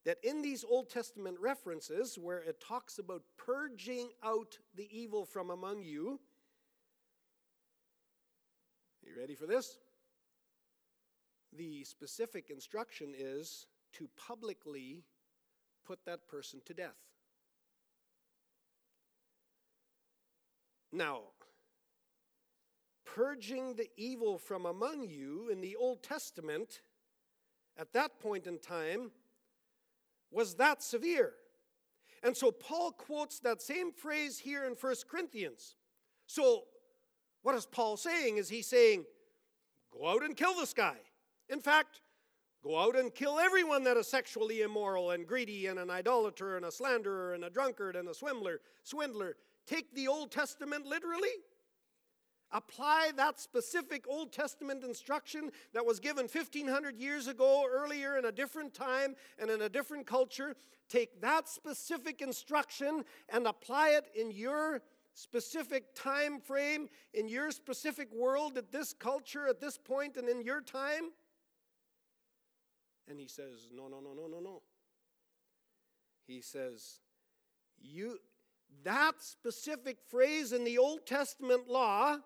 that 0.05 0.17
in 0.23 0.41
these 0.41 0.63
Old 0.63 0.89
Testament 0.89 1.37
references, 1.39 2.17
where 2.17 2.39
it 2.39 2.61
talks 2.61 2.99
about 2.99 3.23
purging 3.37 4.09
out 4.23 4.57
the 4.75 4.87
evil 4.91 5.25
from 5.25 5.49
among 5.49 5.83
you, 5.83 6.19
are 9.03 9.09
you 9.09 9.19
ready 9.19 9.35
for 9.35 9.47
this? 9.47 9.79
The 11.57 11.83
specific 11.85 12.49
instruction 12.49 13.13
is 13.17 13.65
to 13.93 14.09
publicly 14.17 15.03
put 15.85 16.05
that 16.05 16.27
person 16.27 16.61
to 16.65 16.73
death. 16.73 16.97
Now, 20.91 21.21
purging 23.05 23.75
the 23.75 23.89
evil 23.97 24.37
from 24.37 24.65
among 24.65 25.07
you 25.07 25.49
in 25.49 25.61
the 25.61 25.75
Old 25.75 26.03
Testament 26.03 26.81
at 27.77 27.93
that 27.93 28.19
point 28.19 28.47
in 28.47 28.57
time 28.59 29.11
was 30.31 30.55
that 30.55 30.81
severe. 30.81 31.33
And 32.23 32.35
so 32.35 32.51
Paul 32.51 32.91
quotes 32.91 33.39
that 33.39 33.61
same 33.61 33.91
phrase 33.91 34.39
here 34.39 34.65
in 34.65 34.73
1 34.73 34.95
Corinthians. 35.09 35.75
So, 36.27 36.63
what 37.43 37.55
is 37.55 37.65
Paul 37.65 37.97
saying? 37.97 38.37
Is 38.37 38.49
he 38.49 38.61
saying, 38.61 39.05
go 39.91 40.07
out 40.07 40.23
and 40.23 40.35
kill 40.35 40.55
this 40.55 40.73
guy? 40.73 40.97
In 41.49 41.59
fact, 41.59 42.01
go 42.63 42.79
out 42.79 42.95
and 42.95 43.13
kill 43.13 43.39
everyone 43.39 43.83
that 43.83 43.97
is 43.97 44.07
sexually 44.07 44.61
immoral 44.61 45.11
and 45.11 45.27
greedy 45.27 45.67
and 45.67 45.77
an 45.77 45.91
idolater 45.91 46.57
and 46.57 46.65
a 46.65 46.71
slanderer 46.71 47.35
and 47.35 47.45
a 47.45 47.49
drunkard 47.49 47.95
and 47.95 48.09
a 48.09 48.13
swindler, 48.15 48.59
swindler. 48.83 49.35
Take 49.67 49.93
the 49.93 50.07
Old 50.07 50.31
Testament 50.31 50.85
literally? 50.87 51.29
Apply 52.55 53.11
that 53.17 53.39
specific 53.39 54.05
Old 54.07 54.31
Testament 54.31 54.83
instruction 54.83 55.51
that 55.73 55.85
was 55.85 55.99
given 55.99 56.23
1500 56.23 56.97
years 56.97 57.27
ago, 57.27 57.65
earlier 57.69 58.17
in 58.17 58.25
a 58.25 58.31
different 58.31 58.73
time 58.73 59.15
and 59.37 59.49
in 59.49 59.61
a 59.61 59.69
different 59.69 60.07
culture, 60.07 60.55
take 60.87 61.21
that 61.21 61.49
specific 61.49 62.21
instruction 62.21 63.03
and 63.29 63.45
apply 63.45 63.89
it 63.89 64.05
in 64.15 64.31
your 64.31 64.81
specific 65.13 65.93
time 65.95 66.39
frame, 66.39 66.87
in 67.13 67.27
your 67.27 67.51
specific 67.51 68.13
world, 68.13 68.57
at 68.57 68.71
this 68.71 68.93
culture, 68.93 69.47
at 69.47 69.59
this 69.59 69.77
point, 69.77 70.15
and 70.15 70.29
in 70.29 70.41
your 70.41 70.61
time? 70.61 71.11
And 73.07 73.19
he 73.19 73.27
says, 73.27 73.69
No, 73.73 73.87
no, 73.87 73.99
no, 73.99 74.13
no, 74.13 74.27
no, 74.27 74.39
no. 74.39 74.61
He 76.25 76.41
says, 76.41 76.99
You 77.81 78.17
that 78.83 79.21
specific 79.21 79.97
phrase 80.09 80.51
in 80.51 80.63
the 80.63 80.77
Old 80.77 81.05
Testament 81.05 81.67
law 81.67 82.17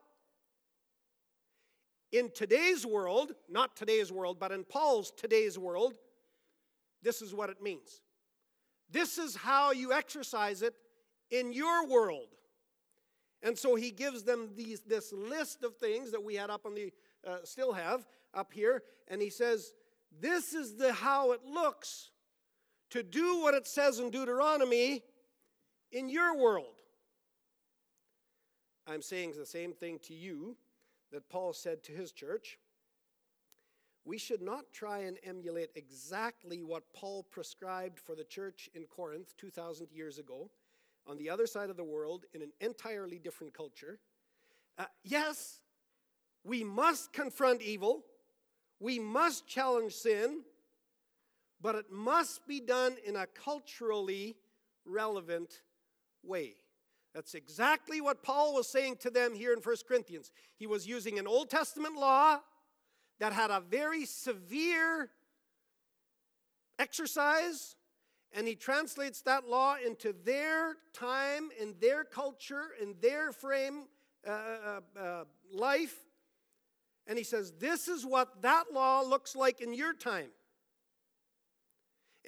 in 2.11 2.31
today's 2.33 2.85
world, 2.85 3.33
not 3.49 3.75
today's 3.75 4.11
world, 4.11 4.37
but 4.39 4.51
in 4.51 4.63
Paul's 4.63 5.11
today's 5.11 5.57
world, 5.57 5.93
this 7.01 7.21
is 7.21 7.33
what 7.33 7.49
it 7.49 7.61
means. 7.61 8.01
This 8.91 9.17
is 9.17 9.35
how 9.35 9.71
you 9.71 9.93
exercise 9.93 10.61
it 10.61 10.73
in 11.29 11.53
your 11.53 11.87
world. 11.87 12.27
And 13.41 13.57
so 13.57 13.75
he 13.75 13.91
gives 13.91 14.23
them 14.23 14.49
these, 14.55 14.81
this 14.81 15.13
list 15.13 15.63
of 15.63 15.77
things 15.77 16.11
that 16.11 16.23
we 16.23 16.35
had 16.35 16.49
up 16.49 16.65
on 16.65 16.73
the, 16.73 16.91
uh, 17.25 17.37
still 17.43 17.73
have 17.73 18.05
up 18.33 18.51
here, 18.51 18.83
and 19.07 19.21
he 19.21 19.29
says, 19.29 19.73
This 20.19 20.53
is 20.53 20.75
the 20.75 20.91
how 20.91 21.31
it 21.31 21.45
looks 21.45 22.11
to 22.89 23.03
do 23.03 23.39
what 23.41 23.53
it 23.53 23.67
says 23.67 23.99
in 23.99 24.09
Deuteronomy 24.09 25.03
in 25.91 26.09
your 26.09 26.35
world. 26.35 26.81
I'm 28.87 29.01
saying 29.01 29.33
the 29.37 29.45
same 29.45 29.73
thing 29.73 29.99
to 30.03 30.13
you 30.13 30.57
that 31.11 31.29
Paul 31.29 31.53
said 31.53 31.83
to 31.83 31.91
his 31.91 32.11
church. 32.11 32.57
We 34.05 34.17
should 34.17 34.41
not 34.41 34.71
try 34.71 34.99
and 34.99 35.17
emulate 35.23 35.69
exactly 35.75 36.63
what 36.63 36.93
Paul 36.93 37.23
prescribed 37.23 37.99
for 37.99 38.15
the 38.15 38.23
church 38.23 38.69
in 38.73 38.85
Corinth 38.85 39.35
2,000 39.37 39.87
years 39.91 40.17
ago 40.17 40.49
on 41.05 41.17
the 41.17 41.29
other 41.29 41.47
side 41.47 41.69
of 41.69 41.77
the 41.77 41.83
world 41.83 42.25
in 42.33 42.41
an 42.41 42.51
entirely 42.61 43.19
different 43.19 43.53
culture. 43.53 43.99
Uh, 44.77 44.85
yes, 45.03 45.59
we 46.43 46.63
must 46.63 47.11
confront 47.13 47.61
evil, 47.61 48.03
we 48.79 48.97
must 48.97 49.47
challenge 49.47 49.93
sin, 49.93 50.41
but 51.61 51.75
it 51.75 51.91
must 51.91 52.47
be 52.47 52.59
done 52.59 52.95
in 53.05 53.15
a 53.15 53.27
culturally 53.27 54.37
relevant 54.85 55.61
way. 56.23 56.55
That's 57.13 57.33
exactly 57.33 58.01
what 58.01 58.21
Paul 58.21 58.53
was 58.53 58.67
saying 58.67 58.97
to 58.97 59.09
them 59.09 59.33
here 59.33 59.53
in 59.53 59.59
1 59.59 59.75
Corinthians. 59.87 60.31
He 60.55 60.67
was 60.67 60.87
using 60.87 61.17
an 61.17 61.27
Old 61.27 61.49
Testament 61.49 61.95
law 61.95 62.39
that 63.19 63.33
had 63.33 63.49
a 63.49 63.59
very 63.59 64.05
severe 64.05 65.09
exercise, 66.77 67.75
and 68.31 68.47
he 68.47 68.55
translates 68.55 69.21
that 69.23 69.47
law 69.47 69.75
into 69.83 70.13
their 70.23 70.77
time, 70.93 71.49
in 71.59 71.75
their 71.81 72.03
culture, 72.03 72.67
in 72.81 72.95
their 73.01 73.31
frame 73.31 73.85
uh, 74.27 74.31
uh, 74.31 74.99
uh, 74.99 75.23
life. 75.51 75.95
And 77.07 77.17
he 77.17 77.23
says, 77.23 77.53
This 77.59 77.87
is 77.87 78.05
what 78.05 78.41
that 78.43 78.65
law 78.71 79.01
looks 79.01 79.35
like 79.35 79.61
in 79.61 79.73
your 79.73 79.93
time. 79.93 80.29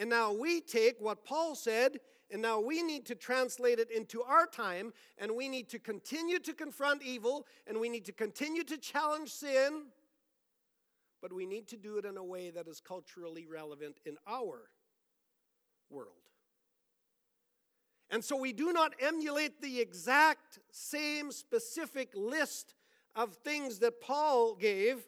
And 0.02 0.10
now 0.10 0.34
we 0.34 0.62
take 0.62 0.96
what 1.00 1.24
Paul 1.24 1.54
said 1.54 2.00
and 2.32 2.42
now 2.42 2.60
we 2.60 2.82
need 2.82 3.06
to 3.08 3.16
translate 3.16 3.78
it 3.78 3.92
into 3.92 4.24
our 4.24 4.48
time, 4.48 4.94
and 5.18 5.36
we 5.36 5.50
need 5.50 5.68
to 5.70 5.80
continue 5.80 6.40
to 6.40 6.54
confront 6.54 7.04
evil, 7.04 7.46
and 7.68 7.80
we 7.80 7.90
need 7.90 8.06
to 8.06 8.14
continue 8.14 8.64
to 8.64 8.78
challenge 8.78 9.30
sin, 9.30 9.88
but 11.22 11.34
we 11.34 11.46
need 11.46 11.68
to 11.68 11.78
do 11.78 11.98
it 11.98 12.06
in 12.06 12.16
a 12.16 12.24
way 12.24 12.50
that 12.50 12.70
is 12.70 12.80
culturally 12.80 13.46
relevant 13.46 14.00
in 14.06 14.16
our 14.26 14.70
world. 15.90 16.16
And 18.10 18.24
so 18.24 18.38
we 18.38 18.54
do 18.54 18.72
not 18.72 18.94
emulate 19.00 19.62
the 19.62 19.82
exact 19.82 20.60
same 20.72 21.32
specific 21.32 22.14
list 22.16 22.76
of 23.14 23.36
things 23.44 23.80
that 23.80 24.00
Paul 24.00 24.56
gave, 24.56 25.06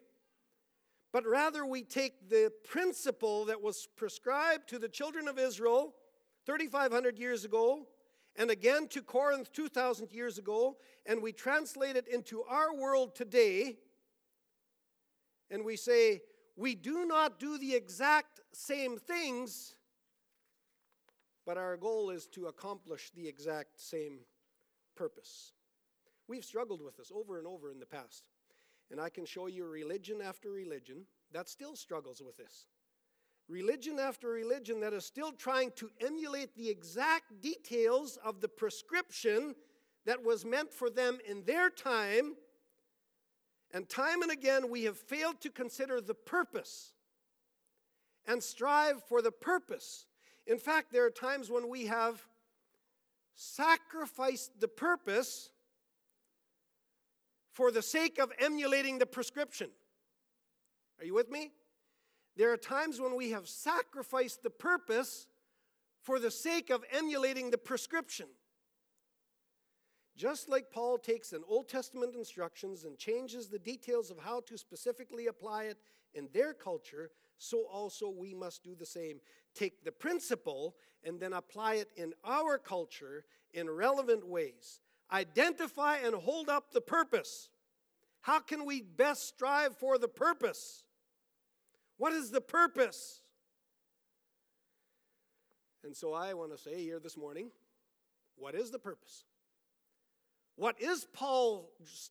but 1.14 1.28
rather 1.28 1.64
we 1.64 1.84
take 1.84 2.28
the 2.28 2.52
principle 2.66 3.46
that 3.46 3.62
was 3.62 3.88
prescribed 3.96 4.68
to 4.68 4.80
the 4.80 4.90
children 4.90 5.28
of 5.28 5.38
Israel 5.38 5.94
3,500 6.48 7.20
years 7.20 7.46
ago, 7.46 7.88
and 8.36 8.50
again 8.50 8.88
to 8.88 9.04
Corinth 9.04 9.52
2,000 9.54 10.12
years 10.12 10.40
ago, 10.40 10.76
and 11.06 11.22
we 11.22 11.32
translate 11.32 11.96
it 11.96 12.08
into 12.08 12.42
our 12.44 12.76
world 12.76 13.16
today, 13.16 13.78
and 15.52 15.64
we 15.64 15.78
say, 15.78 16.24
we 16.56 16.74
do 16.74 17.06
not 17.06 17.40
do 17.40 17.60
the 17.60 17.76
exact 17.76 18.42
same 18.52 18.98
things, 18.98 19.76
but 21.46 21.58
our 21.58 21.78
goal 21.78 22.10
is 22.10 22.26
to 22.28 22.48
accomplish 22.48 23.12
the 23.16 23.28
exact 23.28 23.80
same 23.80 24.20
purpose. 24.96 25.54
We've 26.28 26.46
struggled 26.46 26.82
with 26.82 26.98
this 26.98 27.12
over 27.14 27.38
and 27.38 27.46
over 27.46 27.70
in 27.70 27.80
the 27.80 27.86
past. 27.86 28.30
And 28.92 29.00
I 29.02 29.10
can 29.10 29.26
show 29.26 29.48
you 29.48 29.66
religion 29.66 30.22
after 30.22 30.52
religion 30.52 31.06
that 31.32 31.50
still 31.50 31.76
struggles 31.76 32.22
with 32.22 32.38
this 32.38 32.68
religion 33.50 34.00
after 34.00 34.30
religion 34.30 34.80
that 34.80 34.94
is 34.94 35.06
still 35.06 35.32
trying 35.32 35.72
to 35.76 35.90
emulate 36.00 36.56
the 36.56 36.70
exact 36.70 37.42
details 37.42 38.18
of 38.24 38.42
the 38.42 38.48
prescription 38.48 39.56
that 40.06 40.24
was 40.24 40.46
meant 40.46 40.74
for 40.74 40.90
them 40.90 41.20
in 41.28 41.44
their 41.44 41.70
time. 41.70 42.36
And 43.72 43.90
time 43.90 44.22
and 44.22 44.32
again, 44.32 44.70
we 44.70 44.84
have 44.84 44.98
failed 44.98 45.42
to 45.42 45.50
consider 45.50 46.00
the 46.00 46.14
purpose 46.14 46.94
and 48.26 48.42
strive 48.42 49.04
for 49.04 49.22
the 49.22 49.32
purpose. 49.32 50.06
In 50.46 50.58
fact, 50.58 50.92
there 50.92 51.06
are 51.06 51.12
times 51.12 51.50
when 51.50 51.70
we 51.70 51.88
have 51.88 52.24
sacrificed 53.36 54.60
the 54.60 54.68
purpose 54.68 55.50
for 57.54 57.72
the 57.72 57.82
sake 57.82 58.20
of 58.20 58.32
emulating 58.40 58.98
the 58.98 59.06
prescription. 59.06 59.70
Are 61.00 61.06
you 61.06 61.14
with 61.14 61.30
me? 61.30 61.52
There 62.36 62.52
are 62.52 62.58
times 62.58 63.00
when 63.00 63.16
we 63.16 63.30
have 63.30 63.48
sacrificed 63.48 64.42
the 64.42 64.50
purpose 64.50 65.28
for 66.02 66.20
the 66.20 66.32
sake 66.32 66.70
of 66.72 66.84
emulating 66.92 67.52
the 67.52 67.58
prescription. 67.58 68.26
Just 70.16 70.50
like 70.50 70.72
Paul 70.72 70.98
takes 70.98 71.34
an 71.34 71.44
Old 71.48 71.70
Testament 71.70 72.16
instructions 72.16 72.84
and 72.84 72.98
changes 72.98 73.48
the 73.48 73.60
details 73.60 74.12
of 74.12 74.20
how 74.20 74.42
to 74.42 74.58
specifically 74.58 75.28
apply 75.28 75.66
it 75.66 75.78
in 76.14 76.30
their 76.34 76.54
culture, 76.54 77.10
so 77.38 77.66
also 77.72 78.10
we 78.10 78.34
must 78.34 78.64
do 78.64 78.76
the 78.76 78.86
same. 78.86 79.20
Take 79.56 79.84
the 79.84 79.92
principle 79.92 80.76
and 81.04 81.20
then 81.20 81.34
apply 81.34 81.76
it 81.76 81.90
in 81.96 82.14
our 82.24 82.58
culture 82.58 83.26
in 83.54 83.70
relevant 83.70 84.28
ways. 84.28 84.82
Identify 85.14 85.98
and 85.98 86.16
hold 86.16 86.50
up 86.50 86.72
the 86.72 86.82
purpose. 86.82 87.50
How 88.22 88.40
can 88.40 88.66
we 88.66 88.82
best 88.82 89.28
strive 89.28 89.78
for 89.78 89.98
the 89.98 90.08
purpose? 90.08 90.84
What 91.98 92.14
is 92.14 92.32
the 92.32 92.42
purpose? 92.42 93.22
And 95.84 95.96
so 95.96 96.14
I 96.14 96.34
want 96.34 96.52
to 96.52 96.58
say 96.58 96.82
here 96.82 97.00
this 97.00 97.18
morning 97.18 97.52
what 98.38 98.56
is 98.56 98.72
the 98.72 98.80
purpose? 98.80 99.26
What 100.56 100.82
is 100.82 101.06
Paul 101.14 101.70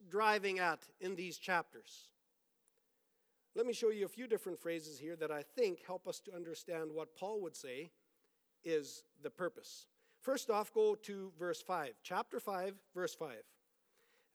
driving 0.09 0.59
at 0.59 0.81
in 1.01 1.17
these 1.17 1.39
chapters? 1.39 2.09
let 3.55 3.67
me 3.67 3.73
show 3.73 3.91
you 3.91 4.07
a 4.07 4.09
few 4.09 4.27
different 4.27 4.59
phrases 4.59 4.99
here 4.99 5.17
that 5.17 5.31
I 5.31 5.43
think 5.43 5.81
help 5.87 6.09
us 6.09 6.21
to 6.21 6.35
understand 6.35 6.91
what 6.91 7.15
Paul 7.17 7.43
would 7.43 7.55
say 7.55 7.91
is 8.65 9.05
the 9.23 9.31
purpose. 9.31 9.87
First 10.23 10.51
off, 10.51 10.73
go 10.73 10.95
to 10.95 11.33
verse 11.37 11.61
5, 11.61 11.95
chapter 12.05 12.39
5, 12.39 12.75
verse 12.95 13.13
5. 13.13 13.31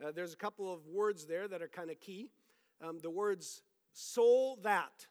Uh, 0.06 0.12
there's 0.12 0.34
a 0.34 0.38
couple 0.38 0.72
of 0.72 0.86
words 0.86 1.26
there 1.26 1.48
that 1.48 1.62
are 1.62 1.70
kind 1.70 1.90
of 1.90 2.00
key. 2.02 2.30
Um, 2.86 3.00
the 3.00 3.10
words 3.10 3.62
so 3.94 4.60
that. 4.64 5.08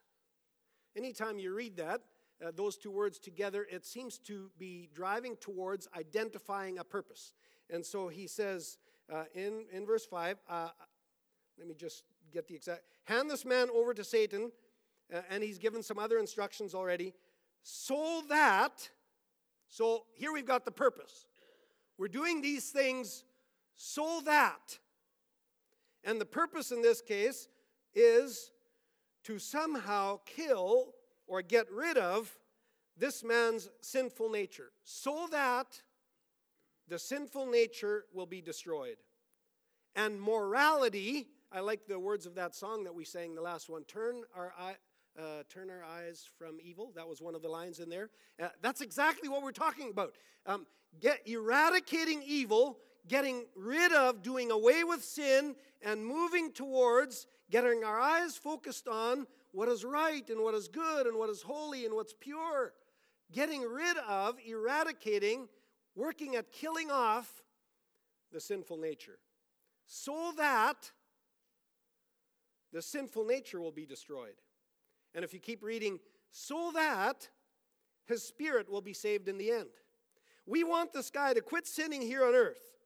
Anytime 0.95 1.38
you 1.38 1.54
read 1.54 1.78
that, 1.78 2.02
uh, 2.45 2.50
those 2.54 2.76
two 2.76 2.90
words 2.90 3.18
together, 3.18 3.66
it 3.71 3.87
seems 3.87 4.18
to 4.18 4.50
be 4.59 4.90
driving 4.92 5.37
towards 5.37 5.88
identifying 5.97 6.78
a 6.78 6.85
purpose. 6.85 7.33
And 7.71 7.85
so 7.85 8.09
he 8.09 8.26
says 8.26 8.76
uh, 9.11 9.25
in, 9.35 9.64
in 9.73 9.87
verse 9.87 10.04
5, 10.04 10.37
uh, 10.47 10.68
let 11.59 11.68
me 11.68 11.75
just 11.75 12.04
get 12.35 12.47
the 12.49 12.54
exact, 12.54 12.83
hand 13.04 13.30
this 13.30 13.47
man 13.47 13.68
over 13.75 13.95
to 13.95 14.04
Satan, 14.04 14.52
uh, 15.12 15.23
and 15.30 15.42
he's 15.42 15.56
given 15.56 15.83
some 15.83 15.99
other 15.99 16.18
instructions 16.18 16.75
already, 16.75 17.14
so 17.62 18.23
that, 18.28 18.90
so 19.68 20.04
here 20.14 20.32
we've 20.32 20.46
got 20.46 20.64
the 20.64 20.70
purpose. 20.70 21.26
We're 21.99 22.08
doing 22.08 22.42
these 22.42 22.70
things 22.70 23.25
so 23.75 24.20
that, 24.25 24.78
and 26.04 26.20
the 26.20 26.26
purpose 26.26 26.73
in 26.73 26.82
this 26.82 27.00
case 27.00 27.49
is 27.94 28.50
to 29.25 29.38
somehow 29.38 30.20
kill 30.25 30.94
or 31.26 31.42
get 31.42 31.70
rid 31.70 31.96
of 31.96 32.38
this 32.96 33.25
man's 33.25 33.68
sinful 33.80 34.30
nature 34.30 34.70
so 34.85 35.26
that 35.30 35.82
the 36.88 36.99
sinful 36.99 37.46
nature 37.46 38.04
will 38.14 38.26
be 38.26 38.40
destroyed. 38.40 38.96
And 39.94 40.20
morality, 40.20 41.26
I 41.50 41.61
like 41.61 41.87
the 41.87 41.99
words 41.99 42.26
of 42.26 42.35
that 42.37 42.54
song 42.54 42.85
that 42.85 42.94
we 42.94 43.04
sang, 43.04 43.35
the 43.35 43.42
last 43.42 43.68
one, 43.68 43.85
turn 43.85 44.23
our, 44.35 44.52
eye, 44.58 44.76
uh, 45.18 45.42
turn 45.49 45.70
our 45.70 45.82
eyes 45.85 46.26
from 46.38 46.58
evil. 46.62 46.92
That 46.94 47.08
was 47.08 47.20
one 47.20 47.35
of 47.35 47.42
the 47.42 47.49
lines 47.49 47.80
in 47.80 47.88
there. 47.88 48.11
Uh, 48.42 48.49
that's 48.62 48.80
exactly 48.80 49.28
what 49.28 49.42
we're 49.42 49.52
talking 49.52 49.90
about. 49.90 50.12
Um, 50.46 50.66
get 51.00 51.26
eradicating 51.26 52.23
evil, 52.26 52.78
getting 53.08 53.46
rid 53.54 53.92
of, 53.92 54.23
doing 54.23 54.50
away 54.50 54.85
with 54.85 55.02
sin, 55.02 55.56
and 55.82 56.04
moving 56.04 56.52
towards 56.52 57.26
getting 57.50 57.85
our 57.85 58.00
eyes 58.00 58.37
focused 58.37 58.88
on 58.88 59.26
what 59.52 59.68
is 59.68 59.85
right 59.85 60.28
and 60.28 60.40
what 60.42 60.54
is 60.54 60.68
good 60.68 61.06
and 61.06 61.16
what 61.16 61.30
is 61.30 61.42
holy 61.42 61.85
and 61.85 61.94
what's 61.94 62.14
pure. 62.18 62.73
Getting 63.32 63.62
rid 63.62 63.96
of, 64.08 64.37
eradicating, 64.46 65.49
working 65.94 66.37
at 66.37 66.52
killing 66.52 66.90
off 66.90 67.42
the 68.32 68.40
sinful 68.40 68.76
nature 68.76 69.18
so 69.87 70.32
that 70.37 70.90
the 72.73 72.82
sinful 72.82 73.25
nature 73.25 73.61
will 73.61 73.73
be 73.73 73.87
destroyed. 73.87 74.35
And 75.14 75.25
if 75.25 75.32
you 75.32 75.40
keep 75.40 75.62
reading, 75.62 75.98
so 76.30 76.70
that 76.75 77.28
his 78.06 78.22
spirit 78.22 78.70
will 78.70 78.80
be 78.80 78.92
saved 78.92 79.28
in 79.28 79.38
the 79.38 79.50
end. 79.50 79.70
We 80.46 80.62
want 80.62 80.92
this 80.92 81.10
guy 81.10 81.34
to 81.34 81.40
quit 81.40 81.66
sinning 81.66 82.02
here 82.02 82.25
on 82.25 82.34
earth, 82.34 82.76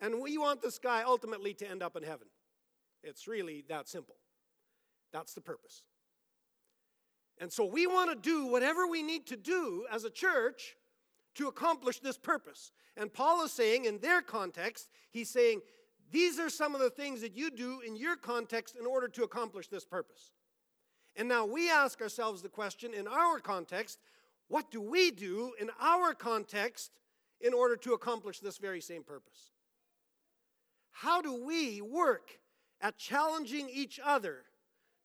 and 0.00 0.20
we 0.20 0.38
want 0.38 0.62
this 0.62 0.78
guy 0.78 1.02
ultimately 1.02 1.54
to 1.54 1.68
end 1.68 1.82
up 1.82 1.96
in 1.96 2.02
heaven. 2.02 2.28
It's 3.02 3.26
really 3.26 3.64
that 3.68 3.88
simple. 3.88 4.16
That's 5.12 5.34
the 5.34 5.40
purpose. 5.40 5.82
And 7.38 7.52
so 7.52 7.64
we 7.64 7.86
want 7.86 8.10
to 8.10 8.16
do 8.16 8.46
whatever 8.46 8.86
we 8.86 9.02
need 9.02 9.26
to 9.26 9.36
do 9.36 9.86
as 9.90 10.04
a 10.04 10.10
church 10.10 10.76
to 11.34 11.48
accomplish 11.48 11.98
this 11.98 12.16
purpose. 12.16 12.72
And 12.96 13.12
Paul 13.12 13.44
is 13.44 13.52
saying, 13.52 13.86
in 13.86 13.98
their 13.98 14.22
context, 14.22 14.88
he's 15.10 15.30
saying, 15.30 15.60
these 16.12 16.38
are 16.38 16.50
some 16.50 16.74
of 16.74 16.80
the 16.80 16.90
things 16.90 17.20
that 17.22 17.36
you 17.36 17.50
do 17.50 17.80
in 17.80 17.96
your 17.96 18.14
context 18.14 18.76
in 18.78 18.86
order 18.86 19.08
to 19.08 19.24
accomplish 19.24 19.66
this 19.66 19.84
purpose. 19.84 20.30
And 21.16 21.28
now 21.28 21.46
we 21.46 21.70
ask 21.70 22.00
ourselves 22.00 22.42
the 22.42 22.48
question 22.48 22.92
in 22.92 23.06
our 23.06 23.38
context 23.38 23.98
what 24.48 24.70
do 24.70 24.80
we 24.80 25.10
do 25.10 25.52
in 25.58 25.70
our 25.80 26.12
context 26.12 26.92
in 27.40 27.54
order 27.54 27.76
to 27.76 27.94
accomplish 27.94 28.40
this 28.40 28.58
very 28.58 28.80
same 28.80 29.02
purpose? 29.02 29.52
How 30.90 31.22
do 31.22 31.44
we 31.44 31.80
work 31.80 32.38
at 32.80 32.98
challenging 32.98 33.68
each 33.72 33.98
other 34.04 34.44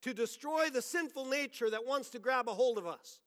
to 0.02 0.14
destroy 0.14 0.70
the 0.70 0.82
sinful 0.82 1.26
nature 1.26 1.70
that 1.70 1.86
wants 1.86 2.10
to 2.12 2.20
grab 2.20 2.48
a 2.48 2.54
hold 2.54 2.78
of 2.78 2.86
us? 2.86 3.22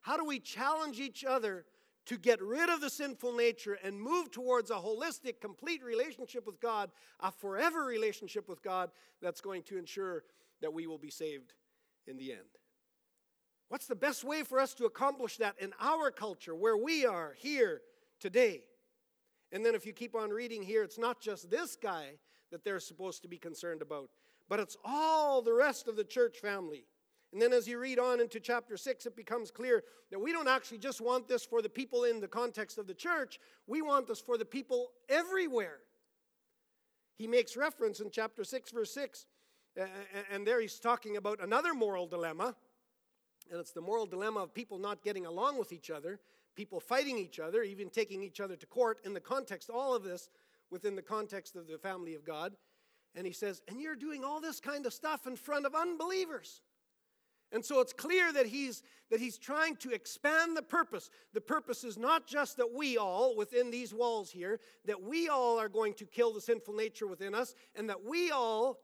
How 0.00 0.16
do 0.16 0.24
we 0.24 0.38
challenge 0.38 1.00
each 1.00 1.24
other 1.24 1.64
to 2.06 2.16
get 2.16 2.40
rid 2.40 2.70
of 2.70 2.80
the 2.80 2.88
sinful 2.88 3.34
nature 3.34 3.78
and 3.84 4.00
move 4.00 4.30
towards 4.30 4.70
a 4.70 4.74
holistic, 4.74 5.40
complete 5.40 5.82
relationship 5.84 6.46
with 6.46 6.60
God, 6.60 6.90
a 7.20 7.30
forever 7.30 7.84
relationship 7.84 8.48
with 8.48 8.62
God 8.62 8.90
that's 9.20 9.42
going 9.42 9.62
to 9.64 9.76
ensure 9.76 10.24
that 10.62 10.72
we 10.72 10.86
will 10.86 10.98
be 10.98 11.10
saved 11.10 11.52
in 12.08 12.16
the 12.16 12.32
end? 12.32 12.40
What's 13.68 13.86
the 13.86 13.94
best 13.94 14.24
way 14.24 14.42
for 14.42 14.58
us 14.58 14.74
to 14.74 14.86
accomplish 14.86 15.36
that 15.36 15.56
in 15.60 15.72
our 15.80 16.10
culture 16.10 16.54
where 16.54 16.76
we 16.76 17.04
are 17.04 17.34
here 17.38 17.82
today? 18.18 18.62
And 19.52 19.64
then, 19.64 19.74
if 19.74 19.86
you 19.86 19.92
keep 19.92 20.14
on 20.14 20.30
reading 20.30 20.62
here, 20.62 20.82
it's 20.82 20.98
not 20.98 21.20
just 21.20 21.50
this 21.50 21.76
guy 21.76 22.18
that 22.50 22.64
they're 22.64 22.80
supposed 22.80 23.22
to 23.22 23.28
be 23.28 23.38
concerned 23.38 23.82
about 23.82 24.10
but 24.48 24.60
it's 24.60 24.76
all 24.84 25.42
the 25.42 25.52
rest 25.52 25.88
of 25.88 25.96
the 25.96 26.04
church 26.04 26.38
family. 26.38 26.84
And 27.32 27.42
then 27.42 27.52
as 27.52 27.68
you 27.68 27.78
read 27.78 27.98
on 27.98 28.20
into 28.20 28.40
chapter 28.40 28.76
6, 28.76 29.04
it 29.04 29.14
becomes 29.14 29.50
clear 29.50 29.84
that 30.10 30.18
we 30.18 30.32
don't 30.32 30.48
actually 30.48 30.78
just 30.78 31.02
want 31.02 31.28
this 31.28 31.44
for 31.44 31.60
the 31.60 31.68
people 31.68 32.04
in 32.04 32.20
the 32.20 32.28
context 32.28 32.78
of 32.78 32.86
the 32.86 32.94
church, 32.94 33.38
we 33.66 33.82
want 33.82 34.06
this 34.06 34.20
for 34.20 34.38
the 34.38 34.46
people 34.46 34.92
everywhere. 35.10 35.80
He 37.18 37.26
makes 37.26 37.56
reference 37.56 38.00
in 38.00 38.10
chapter 38.10 38.44
6, 38.44 38.70
verse 38.70 38.94
6, 38.94 39.26
and 40.32 40.46
there 40.46 40.60
he's 40.60 40.78
talking 40.78 41.16
about 41.16 41.42
another 41.42 41.74
moral 41.74 42.06
dilemma. 42.06 42.54
And 43.50 43.60
it's 43.60 43.72
the 43.72 43.80
moral 43.80 44.06
dilemma 44.06 44.40
of 44.40 44.52
people 44.52 44.78
not 44.78 45.02
getting 45.02 45.24
along 45.24 45.58
with 45.58 45.72
each 45.72 45.90
other, 45.90 46.20
people 46.54 46.80
fighting 46.80 47.16
each 47.16 47.40
other, 47.40 47.62
even 47.62 47.88
taking 47.88 48.22
each 48.22 48.40
other 48.40 48.56
to 48.56 48.66
court 48.66 49.00
in 49.04 49.14
the 49.14 49.20
context, 49.20 49.70
all 49.70 49.94
of 49.94 50.04
this 50.04 50.28
within 50.70 50.96
the 50.96 51.02
context 51.02 51.56
of 51.56 51.66
the 51.66 51.78
family 51.78 52.14
of 52.14 52.24
God. 52.24 52.54
And 53.14 53.26
he 53.26 53.32
says, 53.32 53.62
and 53.68 53.80
you're 53.80 53.96
doing 53.96 54.22
all 54.22 54.40
this 54.40 54.60
kind 54.60 54.84
of 54.84 54.92
stuff 54.92 55.26
in 55.26 55.34
front 55.34 55.64
of 55.64 55.74
unbelievers. 55.74 56.60
And 57.50 57.64
so 57.64 57.80
it's 57.80 57.94
clear 57.94 58.30
that 58.34 58.46
he's, 58.46 58.82
that 59.10 59.20
he's 59.20 59.38
trying 59.38 59.76
to 59.76 59.90
expand 59.92 60.54
the 60.54 60.62
purpose. 60.62 61.08
The 61.32 61.40
purpose 61.40 61.82
is 61.82 61.96
not 61.96 62.26
just 62.26 62.58
that 62.58 62.74
we 62.74 62.98
all, 62.98 63.34
within 63.34 63.70
these 63.70 63.94
walls 63.94 64.30
here, 64.30 64.60
that 64.84 65.02
we 65.02 65.28
all 65.28 65.58
are 65.58 65.70
going 65.70 65.94
to 65.94 66.04
kill 66.04 66.34
the 66.34 66.42
sinful 66.42 66.74
nature 66.74 67.06
within 67.06 67.34
us, 67.34 67.54
and 67.74 67.88
that 67.88 68.04
we 68.04 68.30
all, 68.30 68.78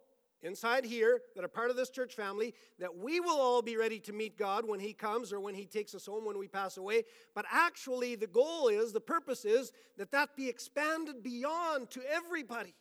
inside 0.44 0.85
here, 0.85 1.20
that 1.35 1.44
are 1.44 1.48
part 1.48 1.70
of 1.70 1.76
this 1.76 1.90
church 1.90 2.14
family, 2.14 2.54
that 2.78 2.96
we 2.96 3.20
will 3.20 3.40
all 3.40 3.62
be 3.62 3.76
ready 3.76 3.98
to 4.00 4.12
meet 4.12 4.38
God 4.38 4.68
when 4.68 4.80
he 4.80 4.92
comes 4.92 5.33
or 5.33 5.40
when 5.40 5.54
he 5.54 5.66
takes 5.66 5.94
us 5.94 6.07
home 6.07 6.24
when 6.24 6.38
we 6.38 6.48
pass 6.48 6.76
away. 6.76 7.04
But 7.35 7.46
actually, 7.50 8.14
the 8.14 8.26
goal 8.26 8.68
is, 8.68 8.92
the 8.92 9.00
purpose 9.00 9.44
is, 9.44 9.72
that 9.96 10.12
that 10.12 10.37
be 10.37 10.48
expanded 10.48 11.22
beyond 11.22 11.90
to 11.90 12.02
everybody. 12.09 12.74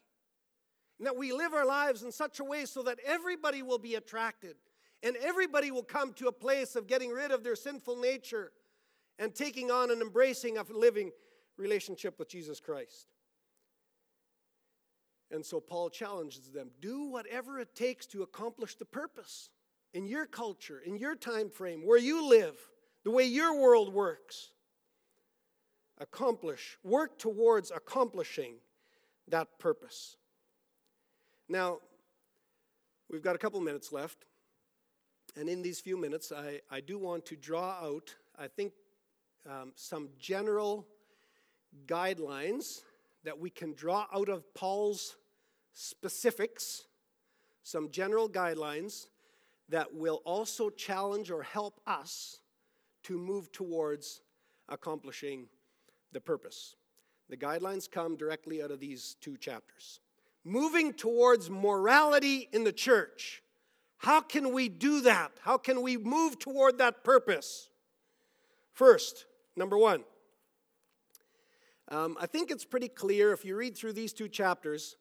And 0.99 1.07
that 1.07 1.17
we 1.17 1.33
live 1.33 1.53
our 1.53 1.65
lives 1.65 2.03
in 2.03 2.11
such 2.11 2.39
a 2.39 2.43
way 2.43 2.65
so 2.65 2.83
that 2.83 2.99
everybody 3.05 3.63
will 3.63 3.79
be 3.79 3.95
attracted 3.95 4.55
and 5.01 5.17
everybody 5.17 5.69
will 5.69 5.83
come 5.83 6.13
to 6.13 6.27
a 6.27 6.31
place 6.31 6.75
of 6.75 6.87
getting 6.87 7.11
rid 7.11 7.31
of 7.31 7.43
their 7.43 7.55
sinful 7.55 7.97
nature 7.97 8.51
and 9.19 9.35
taking 9.35 9.69
on 9.69 9.91
and 9.91 10.01
embracing 10.01 10.57
a 10.57 10.63
living 10.71 11.11
relationship 11.57 12.17
with 12.17 12.29
Jesus 12.29 12.59
Christ. 12.59 13.07
And 15.33 15.43
so 15.43 15.59
Paul 15.59 15.89
challenges 15.89 16.47
them 16.49 16.69
do 16.79 17.09
whatever 17.09 17.59
it 17.59 17.73
takes 17.73 18.05
to 18.07 18.21
accomplish 18.21 18.75
the 18.75 18.85
purpose 18.85 19.49
in 19.93 20.05
your 20.05 20.27
culture, 20.27 20.79
in 20.85 20.95
your 20.95 21.15
time 21.15 21.49
frame, 21.49 21.81
where 21.83 21.97
you 21.97 22.29
live, 22.29 22.55
the 23.03 23.09
way 23.09 23.23
your 23.23 23.59
world 23.59 23.91
works. 23.91 24.51
Accomplish, 25.97 26.77
work 26.83 27.17
towards 27.17 27.71
accomplishing 27.71 28.55
that 29.27 29.57
purpose. 29.57 30.17
Now, 31.49 31.79
we've 33.09 33.23
got 33.23 33.35
a 33.35 33.39
couple 33.39 33.59
minutes 33.59 33.91
left. 33.91 34.25
And 35.35 35.49
in 35.49 35.63
these 35.63 35.79
few 35.79 35.97
minutes, 35.97 36.31
I, 36.31 36.61
I 36.69 36.79
do 36.79 36.99
want 36.99 37.25
to 37.27 37.35
draw 37.35 37.71
out, 37.81 38.15
I 38.37 38.47
think, 38.47 38.73
um, 39.49 39.71
some 39.73 40.09
general 40.19 40.85
guidelines 41.87 42.81
that 43.23 43.39
we 43.39 43.49
can 43.49 43.73
draw 43.73 44.05
out 44.13 44.29
of 44.29 44.53
Paul's 44.53 45.15
specifics, 45.73 46.85
some 47.63 47.89
general 47.89 48.29
guidelines 48.29 49.07
that 49.69 49.93
will 49.93 50.21
also 50.25 50.69
challenge 50.69 51.31
or 51.31 51.43
help 51.43 51.81
us 51.85 52.39
to 53.03 53.17
move 53.17 53.51
towards 53.51 54.21
accomplishing 54.69 55.47
the 56.11 56.21
purpose. 56.21 56.75
The 57.29 57.37
guidelines 57.37 57.89
come 57.89 58.15
directly 58.15 58.61
out 58.61 58.71
of 58.71 58.79
these 58.79 59.15
two 59.19 59.37
chapters 59.37 59.99
moving 60.43 60.93
towards 60.93 61.49
morality 61.49 62.49
in 62.51 62.63
the 62.63 62.73
church. 62.73 63.41
How 63.97 64.21
can 64.21 64.51
we 64.53 64.67
do 64.67 65.01
that? 65.01 65.31
How 65.41 65.57
can 65.57 65.81
we 65.81 65.97
move 65.97 66.37
toward 66.37 66.77
that 66.79 67.03
purpose? 67.03 67.69
First, 68.73 69.25
number 69.55 69.77
one, 69.77 70.03
um, 71.89 72.17
I 72.19 72.25
think 72.25 72.51
it's 72.51 72.65
pretty 72.65 72.89
clear 72.89 73.31
if 73.31 73.45
you 73.45 73.55
read 73.55 73.77
through 73.77 73.93
these 73.93 74.13
two 74.13 74.27
chapters 74.27 74.97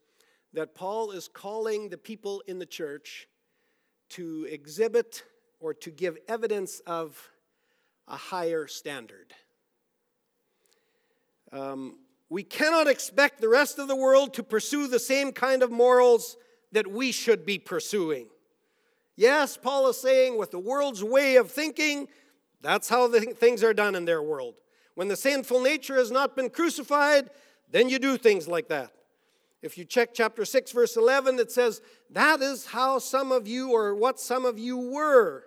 that 0.52 0.74
Paul 0.74 1.10
is 1.12 1.28
calling 1.28 1.88
the 1.88 1.98
people 1.98 2.42
in 2.46 2.58
the 2.58 2.66
church 2.66 3.28
to 4.10 4.46
exhibit 4.50 5.24
or 5.60 5.72
to 5.74 5.90
give 5.90 6.18
evidence 6.28 6.80
of 6.86 7.30
a 8.08 8.16
higher 8.16 8.66
standard. 8.66 9.32
Um, 11.52 11.98
we 12.28 12.42
cannot 12.42 12.88
expect 12.88 13.40
the 13.40 13.48
rest 13.48 13.78
of 13.78 13.88
the 13.88 13.96
world 13.96 14.34
to 14.34 14.42
pursue 14.42 14.86
the 14.86 14.98
same 14.98 15.32
kind 15.32 15.62
of 15.62 15.70
morals 15.70 16.36
that 16.72 16.86
we 16.86 17.12
should 17.12 17.44
be 17.44 17.58
pursuing. 17.58 18.26
Yes, 19.16 19.58
Paul 19.58 19.88
is 19.88 20.00
saying, 20.00 20.38
with 20.38 20.50
the 20.50 20.58
world's 20.58 21.04
way 21.04 21.36
of 21.36 21.50
thinking, 21.50 22.08
that's 22.62 22.88
how 22.88 23.08
things 23.08 23.62
are 23.62 23.74
done 23.74 23.94
in 23.94 24.06
their 24.06 24.22
world. 24.22 24.54
When 24.94 25.08
the 25.08 25.16
sinful 25.16 25.60
nature 25.60 25.96
has 25.96 26.10
not 26.10 26.34
been 26.34 26.48
crucified, 26.48 27.28
then 27.70 27.88
you 27.88 27.98
do 27.98 28.16
things 28.16 28.48
like 28.48 28.68
that. 28.68 28.92
If 29.62 29.78
you 29.78 29.84
check 29.84 30.10
chapter 30.12 30.44
6, 30.44 30.72
verse 30.72 30.96
11, 30.96 31.38
it 31.38 31.52
says, 31.52 31.80
That 32.10 32.42
is 32.42 32.66
how 32.66 32.98
some 32.98 33.30
of 33.30 33.46
you, 33.46 33.70
or 33.70 33.94
what 33.94 34.18
some 34.18 34.44
of 34.44 34.58
you 34.58 34.76
were. 34.76 35.44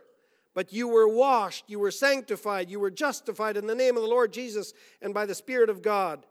But 0.54 0.71
you 0.71 0.88
were 0.88 1.08
washed, 1.08 1.65
you 1.67 1.80
were 1.80 1.91
sanctified, 1.91 2.69
you 2.69 2.80
were 2.80 2.89
justified 2.89 3.58
in 3.58 3.67
the 3.67 3.75
name 3.75 3.97
of 3.97 4.04
the 4.04 4.10
Lord 4.10 4.32
Jesus 4.32 4.73
and 5.01 5.13
by 5.13 5.25
the 5.25 5.36
Spirit 5.36 5.69
of 5.69 5.82
God. 5.82 6.25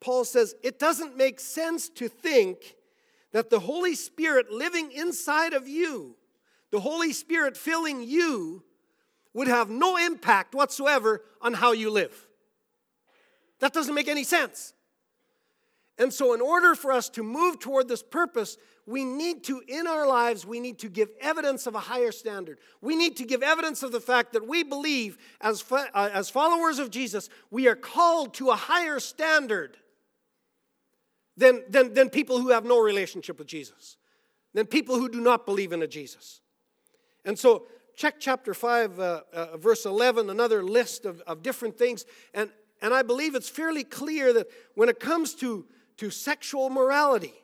Paul 0.00 0.24
says, 0.24 0.54
It 0.62 0.78
doesn't 0.78 1.16
make 1.16 1.40
sense 1.40 1.88
to 1.90 2.08
think 2.08 2.76
that 3.32 3.50
the 3.50 3.58
Holy 3.58 3.96
Spirit 3.96 4.52
living 4.52 4.92
inside 4.92 5.54
of 5.54 5.66
you, 5.66 6.14
the 6.70 6.78
Holy 6.78 7.12
Spirit 7.12 7.56
filling 7.56 8.02
you, 8.02 8.62
would 9.32 9.48
have 9.48 9.68
no 9.70 9.96
impact 9.96 10.54
whatsoever 10.54 11.22
on 11.42 11.54
how 11.54 11.72
you 11.72 11.90
live. 11.90 12.28
That 13.58 13.72
doesn't 13.72 13.94
make 13.94 14.06
any 14.06 14.22
sense. 14.22 14.73
And 15.98 16.12
so, 16.12 16.34
in 16.34 16.40
order 16.40 16.74
for 16.74 16.90
us 16.90 17.08
to 17.10 17.22
move 17.22 17.60
toward 17.60 17.86
this 17.88 18.02
purpose, 18.02 18.56
we 18.86 19.04
need 19.04 19.44
to, 19.44 19.62
in 19.66 19.86
our 19.86 20.06
lives, 20.06 20.44
we 20.44 20.60
need 20.60 20.78
to 20.80 20.88
give 20.88 21.08
evidence 21.20 21.66
of 21.66 21.74
a 21.74 21.80
higher 21.80 22.12
standard. 22.12 22.58
We 22.80 22.96
need 22.96 23.16
to 23.18 23.24
give 23.24 23.42
evidence 23.42 23.82
of 23.82 23.92
the 23.92 24.00
fact 24.00 24.32
that 24.32 24.46
we 24.46 24.62
believe, 24.62 25.16
as, 25.40 25.64
uh, 25.70 25.86
as 25.94 26.28
followers 26.28 26.78
of 26.78 26.90
Jesus, 26.90 27.30
we 27.50 27.68
are 27.68 27.76
called 27.76 28.34
to 28.34 28.50
a 28.50 28.56
higher 28.56 28.98
standard 28.98 29.76
than, 31.36 31.62
than, 31.68 31.94
than 31.94 32.10
people 32.10 32.40
who 32.40 32.50
have 32.50 32.64
no 32.64 32.80
relationship 32.80 33.38
with 33.38 33.46
Jesus, 33.46 33.96
than 34.52 34.66
people 34.66 34.96
who 34.96 35.08
do 35.08 35.20
not 35.20 35.46
believe 35.46 35.72
in 35.72 35.82
a 35.82 35.86
Jesus. 35.86 36.40
And 37.24 37.38
so, 37.38 37.66
check 37.96 38.16
chapter 38.18 38.52
5, 38.52 38.98
uh, 38.98 39.20
uh, 39.32 39.56
verse 39.56 39.86
11, 39.86 40.28
another 40.28 40.62
list 40.62 41.06
of, 41.06 41.20
of 41.22 41.42
different 41.42 41.78
things. 41.78 42.04
And, 42.34 42.50
and 42.82 42.92
I 42.92 43.02
believe 43.02 43.34
it's 43.34 43.48
fairly 43.48 43.84
clear 43.84 44.32
that 44.32 44.48
when 44.74 44.88
it 44.88 44.98
comes 44.98 45.34
to 45.36 45.64
to 45.98 46.10
sexual 46.10 46.70
morality. 46.70 47.34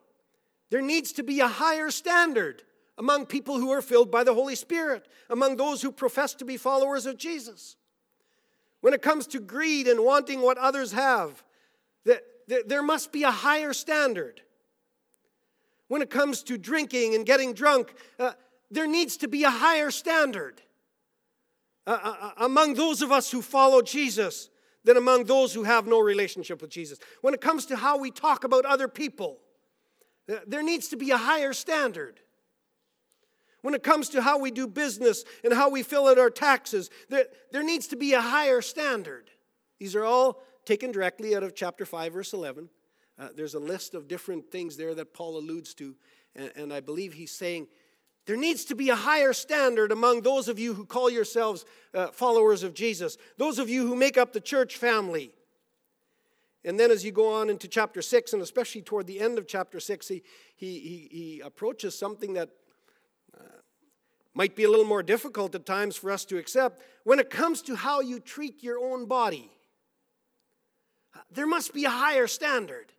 There 0.71 0.83
needs 0.83 1.13
to 1.13 1.23
be 1.23 1.41
a 1.41 1.49
higher 1.49 1.91
standard 1.91 2.63
among 2.99 3.27
people 3.27 3.59
who 3.59 3.71
are 3.71 3.83
filled 3.83 4.11
by 4.11 4.25
the 4.25 4.35
Holy 4.35 4.55
Spirit, 4.55 5.07
among 5.29 5.57
those 5.57 5.83
who 5.83 5.91
profess 5.91 6.35
to 6.35 6.45
be 6.45 6.57
followers 6.57 7.07
of 7.07 7.17
Jesus. 7.17 7.77
When 8.81 8.95
it 8.95 9.03
comes 9.03 9.27
to 9.29 9.41
greed 9.41 9.89
and 9.89 10.05
wanting 10.05 10.41
what 10.43 10.59
others 10.59 10.93
have, 10.93 11.43
there 12.67 12.83
must 12.83 13.13
be 13.13 13.23
a 13.23 13.31
higher 13.31 13.73
standard. 13.73 14.41
When 15.89 16.03
it 16.03 16.11
comes 16.11 16.43
to 16.45 16.59
drinking 16.59 17.15
and 17.15 17.25
getting 17.25 17.53
drunk, 17.53 17.95
uh, 18.19 18.33
there 18.71 18.87
needs 18.87 19.17
to 19.19 19.29
be 19.29 19.45
a 19.45 19.51
higher 19.51 19.91
standard 19.91 20.61
uh, 21.87 21.99
uh, 22.03 22.17
uh 22.21 22.31
among 22.45 22.75
those 22.75 23.03
of 23.03 23.11
us 23.11 23.31
who 23.31 23.43
follow 23.43 23.83
Jesus 23.83 24.51
than 24.85 24.97
among 24.97 25.25
those 25.25 25.53
who 25.53 25.65
have 25.65 25.87
no 25.87 26.01
relationship 26.01 26.61
with 26.61 26.71
Jesus. 26.71 26.99
When 27.21 27.35
it 27.35 27.41
comes 27.41 27.67
to 27.67 27.77
how 27.77 27.99
we 27.99 28.11
talk 28.11 28.45
about 28.45 28.65
other 28.65 28.89
people, 28.89 29.39
there 30.47 30.63
needs 30.63 30.89
to 30.89 30.97
be 30.97 31.11
a 31.11 31.17
higher 31.17 31.53
standard. 31.53 32.21
When 33.63 33.75
it 33.75 33.83
comes 33.83 34.09
to 34.11 34.23
how 34.23 34.39
we 34.39 34.51
do 34.51 34.67
business 34.67 35.25
and 35.45 35.53
how 35.53 35.69
we 35.69 35.83
fill 35.83 36.09
out 36.09 36.19
our 36.19 36.31
taxes, 36.31 36.89
there, 37.09 37.27
there 37.53 37.63
needs 37.63 37.89
to 37.89 37.97
be 37.97 38.15
a 38.15 38.21
higher 38.21 38.63
standard. 38.63 39.31
These 39.79 39.95
are 39.95 40.05
all 40.05 40.43
taken 40.65 40.93
directly 40.93 41.37
out 41.37 41.43
of 41.43 41.55
chapter 41.55 41.85
5, 41.85 42.13
verse 42.13 42.33
11. 42.33 42.71
Uh, 43.19 43.29
there's 43.37 43.55
a 43.55 43.59
list 43.59 43.95
of 43.95 44.09
different 44.09 44.51
things 44.51 44.77
there 44.77 44.95
that 44.95 45.13
Paul 45.13 45.37
alludes 45.37 45.75
to, 45.75 45.95
and, 46.35 46.51
and 46.57 46.73
I 46.73 46.81
believe 46.81 47.13
he's 47.13 47.33
saying 47.33 47.67
there 48.27 48.37
needs 48.37 48.65
to 48.67 48.75
be 48.75 48.91
a 48.91 48.95
higher 48.95 49.33
standard 49.33 49.93
among 49.93 50.23
those 50.23 50.49
of 50.49 50.59
you 50.59 50.75
who 50.75 50.85
call 50.85 51.11
yourselves 51.11 51.65
uh, 51.95 52.09
followers 52.09 52.63
of 52.63 52.75
Jesus, 52.75 53.17
those 53.39 53.59
of 53.59 53.69
you 53.69 53.87
who 53.87 53.97
make 53.97 54.19
up 54.19 54.33
the 54.33 54.41
church 54.41 54.77
family. 54.77 55.33
And 56.65 56.79
then, 56.79 56.91
as 56.91 57.05
you 57.05 57.11
go 57.11 57.33
on 57.33 57.49
into 57.49 57.69
chapter 57.69 58.03
6, 58.03 58.35
and 58.35 58.43
especially 58.43 58.83
toward 58.83 59.07
the 59.07 59.21
end 59.21 59.39
of 59.39 59.47
chapter 59.47 59.81
6, 59.81 60.09
he, 60.09 60.23
he, 60.57 60.79
he, 60.79 61.09
he 61.11 61.41
approaches 61.41 61.99
something 61.99 62.35
that 62.35 62.51
uh, 63.37 63.45
might 64.35 64.55
be 64.55 64.65
a 64.65 64.71
little 64.71 64.85
more 64.85 65.03
difficult 65.03 65.55
at 65.55 65.65
times 65.65 65.97
for 65.97 66.11
us 66.11 66.27
to 66.27 66.37
accept. 66.37 66.83
When 67.05 67.19
it 67.19 67.31
comes 67.31 67.63
to 67.63 67.77
how 67.77 68.01
you 68.01 68.21
treat 68.21 68.63
your 68.63 68.79
own 68.79 69.07
body, 69.07 69.51
there 71.33 71.47
must 71.47 71.73
be 71.73 71.87
a 71.87 71.91
higher 71.91 72.27
standard. 72.27 72.93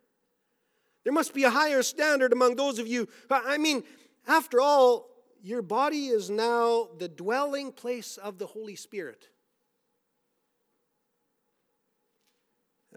There 1.04 1.12
must 1.12 1.32
be 1.32 1.44
a 1.44 1.50
higher 1.50 1.82
standard 1.82 2.32
among 2.32 2.56
those 2.56 2.80
of 2.80 2.88
you. 2.88 3.08
I 3.30 3.58
mean, 3.58 3.84
after 4.26 4.60
all, 4.60 5.08
your 5.42 5.60
body 5.60 6.06
is 6.06 6.30
now 6.30 6.88
the 6.98 7.08
dwelling 7.08 7.72
place 7.72 8.16
of 8.16 8.38
the 8.38 8.46
Holy 8.46 8.76
Spirit. 8.76 9.28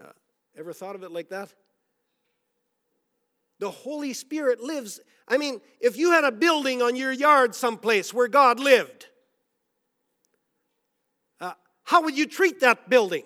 Uh, 0.00 0.12
ever 0.56 0.72
thought 0.72 0.94
of 0.94 1.02
it 1.02 1.10
like 1.10 1.28
that? 1.30 1.52
The 3.58 3.70
Holy 3.70 4.12
Spirit 4.12 4.60
lives. 4.60 5.00
I 5.26 5.38
mean, 5.38 5.60
if 5.80 5.96
you 5.96 6.12
had 6.12 6.22
a 6.22 6.30
building 6.30 6.82
on 6.82 6.94
your 6.94 7.10
yard 7.10 7.54
someplace 7.54 8.14
where 8.14 8.28
God 8.28 8.60
lived, 8.60 9.06
uh, 11.40 11.54
how 11.82 12.02
would 12.02 12.16
you 12.16 12.26
treat 12.26 12.60
that 12.60 12.88
building? 12.88 13.24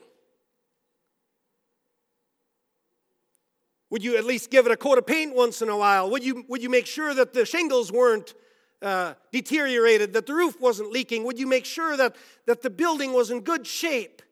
Would 3.90 4.04
you 4.04 4.16
at 4.16 4.24
least 4.24 4.50
give 4.50 4.64
it 4.66 4.72
a 4.72 4.76
coat 4.76 4.98
of 4.98 5.06
paint 5.06 5.34
once 5.34 5.60
in 5.60 5.68
a 5.68 5.76
while? 5.76 6.08
Would 6.10 6.24
you, 6.24 6.44
would 6.48 6.62
you 6.62 6.70
make 6.70 6.86
sure 6.86 7.12
that 7.12 7.34
the 7.34 7.44
shingles 7.44 7.92
weren't 7.92 8.34
uh, 8.82 9.14
deteriorated, 9.32 10.12
that 10.12 10.26
the 10.26 10.34
roof 10.34 10.60
wasn't 10.60 10.90
leaking? 10.90 11.24
Would 11.24 11.38
you 11.38 11.46
make 11.46 11.64
sure 11.64 11.96
that, 11.96 12.16
that 12.46 12.62
the 12.62 12.70
building 12.70 13.12
was 13.12 13.30
in 13.30 13.40
good 13.40 13.66
shape? 13.66 14.22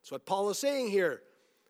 That's 0.00 0.12
what 0.12 0.26
Paul 0.26 0.50
is 0.50 0.58
saying 0.58 0.90
here. 0.90 1.22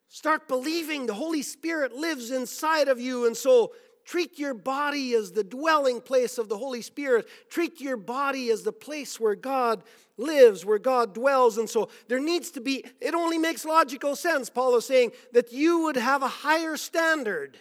Start 0.08 0.48
believing 0.48 1.06
the 1.06 1.14
Holy 1.14 1.42
Spirit 1.42 1.92
lives 1.92 2.30
inside 2.30 2.88
of 2.88 2.98
you, 3.00 3.26
and 3.26 3.36
so 3.36 3.72
treat 4.04 4.38
your 4.38 4.54
body 4.54 5.14
as 5.14 5.32
the 5.32 5.44
dwelling 5.44 6.00
place 6.00 6.38
of 6.38 6.48
the 6.48 6.56
Holy 6.56 6.80
Spirit. 6.80 7.28
Treat 7.50 7.80
your 7.80 7.98
body 7.98 8.50
as 8.50 8.62
the 8.62 8.72
place 8.72 9.20
where 9.20 9.34
God 9.34 9.82
lives, 10.16 10.64
where 10.64 10.78
God 10.78 11.12
dwells. 11.14 11.58
And 11.58 11.68
so 11.68 11.90
there 12.08 12.18
needs 12.18 12.50
to 12.52 12.60
be, 12.60 12.84
it 13.00 13.14
only 13.14 13.36
makes 13.36 13.66
logical 13.66 14.16
sense, 14.16 14.48
Paul 14.48 14.76
is 14.76 14.86
saying, 14.86 15.12
that 15.32 15.52
you 15.52 15.80
would 15.80 15.96
have 15.96 16.22
a 16.22 16.28
higher 16.28 16.76
standard 16.78 17.58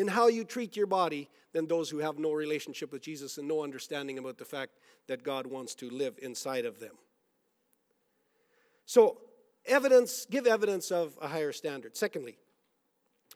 in 0.00 0.08
how 0.08 0.28
you 0.28 0.44
treat 0.44 0.78
your 0.78 0.86
body 0.86 1.28
than 1.52 1.66
those 1.66 1.90
who 1.90 1.98
have 1.98 2.18
no 2.18 2.32
relationship 2.32 2.90
with 2.90 3.02
Jesus 3.02 3.36
and 3.36 3.46
no 3.46 3.62
understanding 3.62 4.16
about 4.16 4.38
the 4.38 4.46
fact 4.46 4.78
that 5.08 5.22
God 5.22 5.46
wants 5.46 5.74
to 5.74 5.90
live 5.90 6.18
inside 6.22 6.64
of 6.64 6.80
them. 6.80 6.94
So, 8.86 9.18
evidence, 9.66 10.26
give 10.30 10.46
evidence 10.46 10.90
of 10.90 11.18
a 11.20 11.28
higher 11.28 11.52
standard. 11.52 11.98
Secondly, 11.98 12.38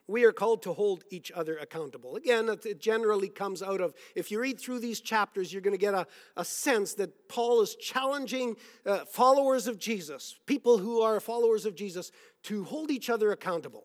we 0.08 0.24
are 0.24 0.32
called 0.32 0.62
to 0.62 0.72
hold 0.72 1.04
each 1.10 1.30
other 1.32 1.58
accountable. 1.58 2.16
Again, 2.16 2.48
it 2.48 2.80
generally 2.80 3.28
comes 3.28 3.62
out 3.62 3.82
of, 3.82 3.92
if 4.16 4.30
you 4.30 4.40
read 4.40 4.58
through 4.58 4.78
these 4.78 5.02
chapters, 5.02 5.52
you're 5.52 5.60
going 5.60 5.76
to 5.76 5.78
get 5.78 5.92
a, 5.92 6.06
a 6.38 6.46
sense 6.46 6.94
that 6.94 7.28
Paul 7.28 7.60
is 7.60 7.74
challenging 7.74 8.56
uh, 8.86 9.04
followers 9.04 9.66
of 9.66 9.78
Jesus, 9.78 10.34
people 10.46 10.78
who 10.78 11.02
are 11.02 11.20
followers 11.20 11.66
of 11.66 11.74
Jesus, 11.74 12.10
to 12.44 12.64
hold 12.64 12.90
each 12.90 13.10
other 13.10 13.32
accountable. 13.32 13.84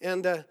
And 0.00 0.26
uh, 0.26 0.42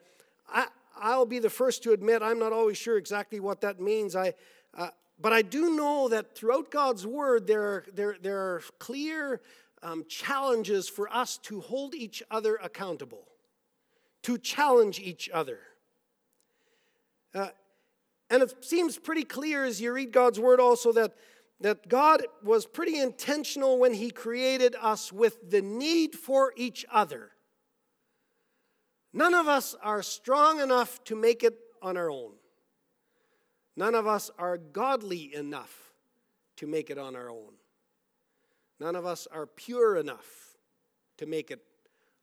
I, 0.48 0.68
I'll 1.02 1.26
be 1.26 1.40
the 1.40 1.50
first 1.50 1.84
to 1.84 1.92
admit 1.92 2.22
I'm 2.22 2.40
not 2.40 2.54
always 2.54 2.78
sure 2.78 2.98
exactly 2.98 3.40
what 3.40 3.62
that 3.62 3.80
means. 3.80 4.16
I, 4.16 4.34
uh, 4.78 4.90
but 5.20 5.34
I 5.34 5.42
do 5.42 5.76
know 5.76 6.10
that 6.10 6.36
throughout 6.36 6.72
God's 6.72 7.06
Word, 7.06 7.48
there 7.48 7.62
are, 7.62 7.86
there, 7.94 8.16
there 8.22 8.40
are 8.40 8.62
clear 8.80 9.42
um, 9.82 10.06
challenges 10.08 10.88
for 10.90 11.12
us 11.14 11.38
to 11.44 11.62
hold 11.62 11.96
each 11.96 12.24
other 12.30 12.56
accountable, 12.62 13.28
to 14.24 14.38
challenge 14.38 15.00
each 15.00 15.30
other. 15.34 15.60
Uh, 17.34 17.50
and 18.30 18.44
it 18.44 18.64
seems 18.64 18.98
pretty 18.98 19.24
clear 19.24 19.66
as 19.66 19.82
you 19.82 19.92
read 19.92 20.12
God's 20.12 20.40
Word 20.40 20.60
also 20.60 20.92
that, 20.94 21.14
that 21.62 21.88
God 21.90 22.26
was 22.44 22.66
pretty 22.66 23.00
intentional 23.00 23.80
when 23.80 23.94
He 23.94 24.12
created 24.12 24.76
us 24.82 25.12
with 25.12 25.50
the 25.50 25.62
need 25.62 26.16
for 26.16 26.54
each 26.56 26.86
other. 26.92 27.32
None 29.14 29.34
of 29.34 29.48
us 29.48 29.76
are 29.82 30.04
strong 30.04 30.60
enough 30.60 31.04
to 31.06 31.16
make 31.16 31.44
it 31.44 31.58
on 31.82 31.98
our 31.98 32.12
own. 32.12 32.34
None 33.76 33.96
of 33.96 34.06
us 34.06 34.30
are 34.38 34.58
godly 34.58 35.34
enough 35.34 35.94
to 36.58 36.68
make 36.68 36.90
it 36.90 36.98
on 36.98 37.16
our 37.16 37.30
own. 37.30 37.54
None 38.80 38.96
of 38.96 39.06
us 39.06 39.28
are 39.32 39.46
pure 39.46 39.98
enough 39.98 40.58
to 41.18 41.26
make 41.26 41.52
it 41.52 41.62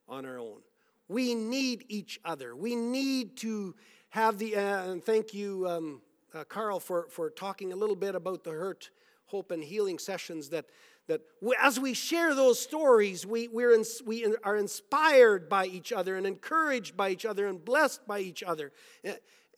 on 0.08 0.24
our 0.24 0.38
own. 0.38 0.60
We 1.08 1.34
need 1.34 1.84
each 1.88 2.20
other. 2.24 2.54
We 2.54 2.76
need 2.76 3.36
to 3.38 3.74
have 4.10 4.38
the, 4.38 4.56
uh, 4.56 4.90
and 4.90 5.02
thank 5.02 5.34
you, 5.34 5.68
um, 5.68 6.02
uh, 6.34 6.44
Carl 6.44 6.80
for, 6.80 7.06
for 7.10 7.30
talking 7.30 7.72
a 7.72 7.76
little 7.76 7.96
bit 7.96 8.14
about 8.14 8.44
the 8.44 8.50
hurt, 8.50 8.90
hope, 9.26 9.50
and 9.50 9.62
healing 9.62 9.98
sessions 9.98 10.48
that, 10.50 10.66
that 11.08 11.20
as 11.62 11.78
we 11.78 11.94
share 11.94 12.34
those 12.34 12.58
stories, 12.58 13.24
we, 13.24 13.48
we're 13.48 13.72
in, 13.72 13.84
we 14.04 14.34
are 14.42 14.56
inspired 14.56 15.48
by 15.48 15.66
each 15.66 15.92
other 15.92 16.16
and 16.16 16.26
encouraged 16.26 16.96
by 16.96 17.10
each 17.10 17.24
other 17.24 17.46
and 17.46 17.64
blessed 17.64 18.06
by 18.06 18.20
each 18.20 18.42
other. 18.42 18.72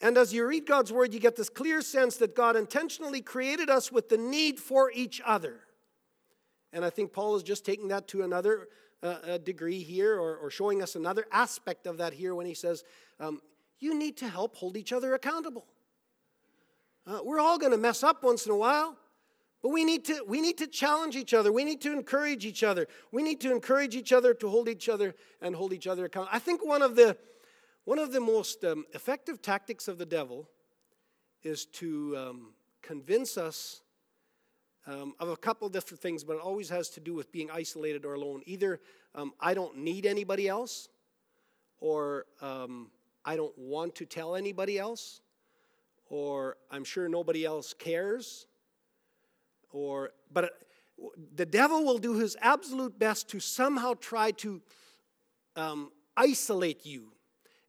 And 0.00 0.16
as 0.16 0.32
you 0.32 0.46
read 0.46 0.66
God's 0.66 0.92
word, 0.92 1.14
you 1.14 1.20
get 1.20 1.36
this 1.36 1.48
clear 1.48 1.80
sense 1.80 2.18
that 2.18 2.36
God 2.36 2.54
intentionally 2.54 3.20
created 3.20 3.70
us 3.70 3.90
with 3.90 4.08
the 4.08 4.18
need 4.18 4.60
for 4.60 4.92
each 4.92 5.20
other. 5.24 5.60
And 6.72 6.84
I 6.84 6.90
think 6.90 7.12
Paul 7.12 7.34
is 7.36 7.42
just 7.42 7.64
taking 7.64 7.88
that 7.88 8.08
to 8.08 8.22
another 8.22 8.68
uh, 9.02 9.38
degree 9.38 9.82
here 9.82 10.18
or, 10.18 10.36
or, 10.36 10.50
showing 10.50 10.82
us 10.82 10.96
another 10.96 11.24
aspect 11.30 11.86
of 11.86 11.98
that 11.98 12.12
here 12.12 12.34
when 12.34 12.46
he 12.46 12.54
says, 12.54 12.82
um, 13.20 13.40
You 13.78 13.96
need 13.96 14.16
to 14.16 14.28
help 14.28 14.56
hold 14.56 14.76
each 14.76 14.92
other 14.92 15.14
accountable. 15.14 15.64
Uh, 17.06 17.20
we're 17.22 17.38
all 17.38 17.58
going 17.58 17.70
to 17.70 17.78
mess 17.78 18.02
up 18.02 18.24
once 18.24 18.44
in 18.44 18.50
a 18.50 18.56
while. 18.56 18.96
But 19.62 19.70
we 19.70 19.84
need, 19.84 20.04
to, 20.04 20.24
we 20.26 20.40
need 20.40 20.58
to 20.58 20.66
challenge 20.68 21.16
each 21.16 21.34
other. 21.34 21.52
We 21.52 21.64
need 21.64 21.80
to 21.80 21.92
encourage 21.92 22.44
each 22.44 22.62
other. 22.62 22.86
We 23.10 23.22
need 23.22 23.40
to 23.40 23.50
encourage 23.50 23.96
each 23.96 24.12
other 24.12 24.32
to 24.34 24.48
hold 24.48 24.68
each 24.68 24.88
other 24.88 25.14
and 25.40 25.54
hold 25.54 25.72
each 25.72 25.86
other 25.86 26.04
accountable. 26.04 26.34
I 26.34 26.38
think 26.38 26.64
one 26.64 26.82
of 26.82 26.94
the, 26.94 27.16
one 27.84 27.98
of 27.98 28.12
the 28.12 28.20
most 28.20 28.64
um, 28.64 28.84
effective 28.92 29.42
tactics 29.42 29.88
of 29.88 29.98
the 29.98 30.06
devil 30.06 30.48
is 31.42 31.66
to 31.66 32.16
um, 32.16 32.54
convince 32.82 33.36
us 33.36 33.82
um, 34.86 35.14
of 35.20 35.28
a 35.28 35.36
couple 35.36 35.68
different 35.68 36.00
things, 36.00 36.24
but 36.24 36.36
it 36.36 36.42
always 36.42 36.68
has 36.70 36.88
to 36.90 37.00
do 37.00 37.14
with 37.14 37.30
being 37.32 37.50
isolated 37.50 38.04
or 38.04 38.14
alone. 38.14 38.42
Either 38.46 38.80
um, 39.14 39.32
I 39.40 39.54
don't 39.54 39.76
need 39.78 40.06
anybody 40.06 40.48
else, 40.48 40.88
or 41.80 42.26
um, 42.40 42.90
I 43.24 43.36
don't 43.36 43.56
want 43.58 43.94
to 43.96 44.06
tell 44.06 44.34
anybody 44.34 44.78
else, 44.78 45.20
or 46.08 46.56
I'm 46.70 46.84
sure 46.84 47.08
nobody 47.08 47.44
else 47.44 47.74
cares 47.74 48.46
or 49.72 50.10
but 50.32 50.52
the 51.34 51.46
devil 51.46 51.84
will 51.84 51.98
do 51.98 52.14
his 52.18 52.36
absolute 52.40 52.98
best 52.98 53.28
to 53.28 53.40
somehow 53.40 53.94
try 54.00 54.30
to 54.32 54.60
um, 55.56 55.92
isolate 56.16 56.84
you. 56.84 57.12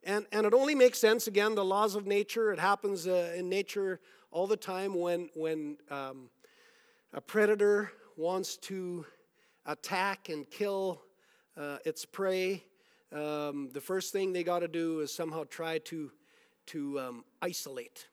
And, 0.03 0.25
and 0.31 0.45
it 0.45 0.53
only 0.53 0.73
makes 0.73 0.97
sense 0.97 1.27
again 1.27 1.55
the 1.55 1.65
laws 1.65 1.95
of 1.95 2.07
nature 2.07 2.51
it 2.51 2.59
happens 2.59 3.05
uh, 3.05 3.33
in 3.35 3.49
nature 3.49 3.99
all 4.31 4.47
the 4.47 4.57
time 4.57 4.93
when 4.93 5.29
when 5.35 5.77
um, 5.91 6.29
a 7.13 7.21
predator 7.21 7.91
wants 8.15 8.57
to 8.57 9.05
attack 9.65 10.29
and 10.29 10.49
kill 10.49 11.01
uh, 11.57 11.77
its 11.85 12.05
prey 12.05 12.63
um, 13.11 13.69
the 13.73 13.81
first 13.81 14.13
thing 14.13 14.33
they 14.33 14.43
got 14.43 14.59
to 14.59 14.67
do 14.67 14.99
is 14.99 15.13
somehow 15.13 15.43
try 15.49 15.79
to 15.79 16.11
to 16.67 16.99
um, 16.99 17.25
isolate. 17.41 18.07